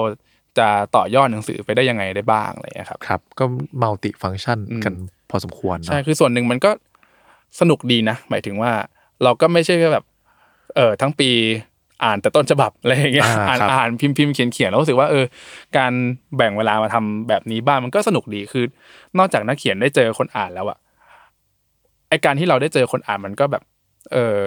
[0.60, 3.46] จะต่อยอดหนังสือไปได้ยังไงได้บ้างอะไรอย่างเงี้ยครับครับ ก็
[3.82, 4.94] มัลติฟัง c t ชันอืมกัน
[5.30, 6.72] พอสมควรเนอะใช่คือส่วนหนึ่งมันก็
[7.60, 8.72] สนุกดีนะ หมายถึงว่า
[9.24, 10.06] เราก็ไม่ใช่แค่แบบ
[10.76, 11.30] เออทั้งปี
[12.04, 15.26] อ่านแต่ต้นฉบับอะไรอย่างเงี้ยอ่าอ่านครับอ่านพิมพ์พิมพ์เขียนเขียนแล้วรู้สึกว่าเออ
[15.78, 15.94] การ
[16.38, 18.66] แบ่งเวลามาทำแบบนี้บ้างมันก็สนุกดีคือ
[19.18, 20.78] นอกจากนักเขียนได้เจอคนอ่านแล้วอะ
[22.10, 23.64] ไอการที่เราได้เจอคนอ่านมันก็แบบ
[24.14, 24.42] เออ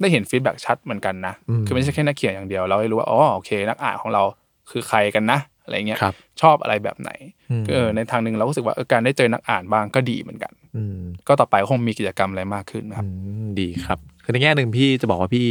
[0.00, 4.22] ได้เห็นฟีดแบ็ชัดเหมือนกันนะอืมคือไม่ใช่แค่นักเขียนอย่างเดียวเราได้รู้ว่าอ๋อโอเค นักอ่านของเรา
[4.70, 7.10] คือใครกันนะอะไรเงี้ยครับชอบอะไรแบบไหน
[7.50, 13.10] อืมเออในทางหนึ่งเราก็รู้สึกว่าเออการได้เจอนักอ่านบ้างก็ดีเหมือนกันอืมก็ต่อไปก็คงมีกิจกรรมอะไรมากขึ้นครับอื
[13.44, 15.46] มดีครับคือในแง่หนึ่งพี่จะบอกว่าพี่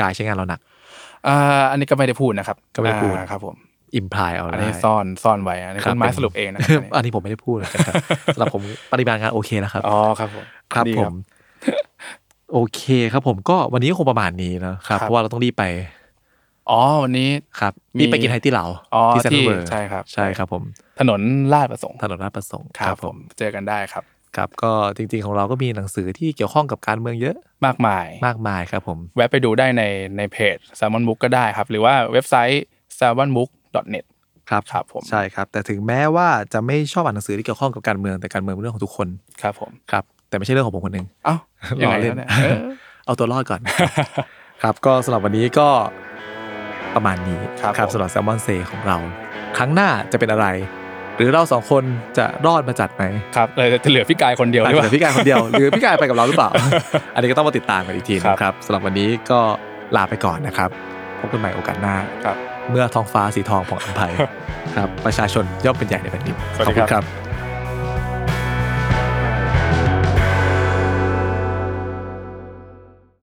[0.00, 0.60] กายใช้งานเราหนัก
[1.26, 1.36] อ่า
[1.70, 3.56] อันนี้ก็ไม่ได้พูดนะครับก็ไม่ได้พูดอ่าครับผม
[3.96, 7.94] imply เอาได้อันได้นี้ซ่อนซ่อนไว้อันนี้ครับคุณไม้เป็นสรุปเองนะครับอันนี้ผมไม่ได้พูดนะครับ
[8.34, 8.62] สำหรับผม
[8.92, 10.44] ปริมาณงานโอเคแล้วครับอ๋อครับผม
[10.74, 11.14] ครับดีผม
[12.52, 15.64] โอเคครับผมก็วันนี้ก็คงประมาณนี้นะครับครับเพราะว่าเราต้องรีบไป
[16.70, 20.62] อ๋อวันนี้ครับมีรีบไปกินไหตี่เลาอ๋อที่เซ็นทรัที่ลเวิร์ใช่ครับ ใช่ครับผม
[21.00, 21.20] ถนน
[21.52, 24.04] ราชประสงค์ถนนราชประสงค์ครับผมเจอกันได้ครับ
[24.36, 29.82] ครับก็จริงๆของเราก็มีหนังสือที่เกี่ยวข้องกับการเมืองเยอะมากมายมากมายครับผมแวะไปดูได้ใน
[30.16, 32.64] ในเพจ Salmon Book ก็ได้ครับ หรือว่าเว็บไซต์
[32.98, 34.04] salmonbook.net
[34.50, 39.08] ครับครับผมใช่ครับ แต่ถึงแม้ว่าจะไม่ชอบอ่านหนังสือที่เกี่ยวข้องกับการเมืองแต่การเมืองเป็นเรื่องของทุกคน
[39.42, 41.36] ครับผมครับ แต่ไม่ใช่เรื่องของผมคนหนึ่งเอ้า
[41.82, 42.60] ยังไงล้อเล่นแล้วเนี่ยเออ
[43.06, 43.60] เอาตัวรอดก่อน
[44.62, 45.68] ครับก็สำหรับวันนี้ก็
[46.94, 48.96] ประมาณนี้ครับครับผมสำหรับแซลมอนเซของเรา
[49.56, 50.46] ครั้งหน้าจะเป็นอะไร
[51.18, 51.84] หรือเราสองคน
[52.18, 53.02] จะรอดมาจัดไหม
[53.36, 56.50] ครับเลยจะเหลือพี่กายคนเดียวอาจหรือจะเปเหลืล่าอพี่กายคนเดียวหรือพี่กายไปกับเราหรือเปล่า
[57.14, 59.40] อันนี้ก็ต้องมาติดตามกันอีกทีครับนะครับสำหรับวันนี้ก็
[59.96, 60.70] ลาไปก่อนนะครับ
[61.20, 62.36] พบกันใหม่โอกาสหน้าครับ
[62.70, 64.12] เมื่อท้องฟ้าสีทองผ่องอัมภัย
[64.76, 67.27] ครับประชาชนย่อมเป็นใหญ่ในแผ่นดินสวัสขดีอบคุณคครัรับบ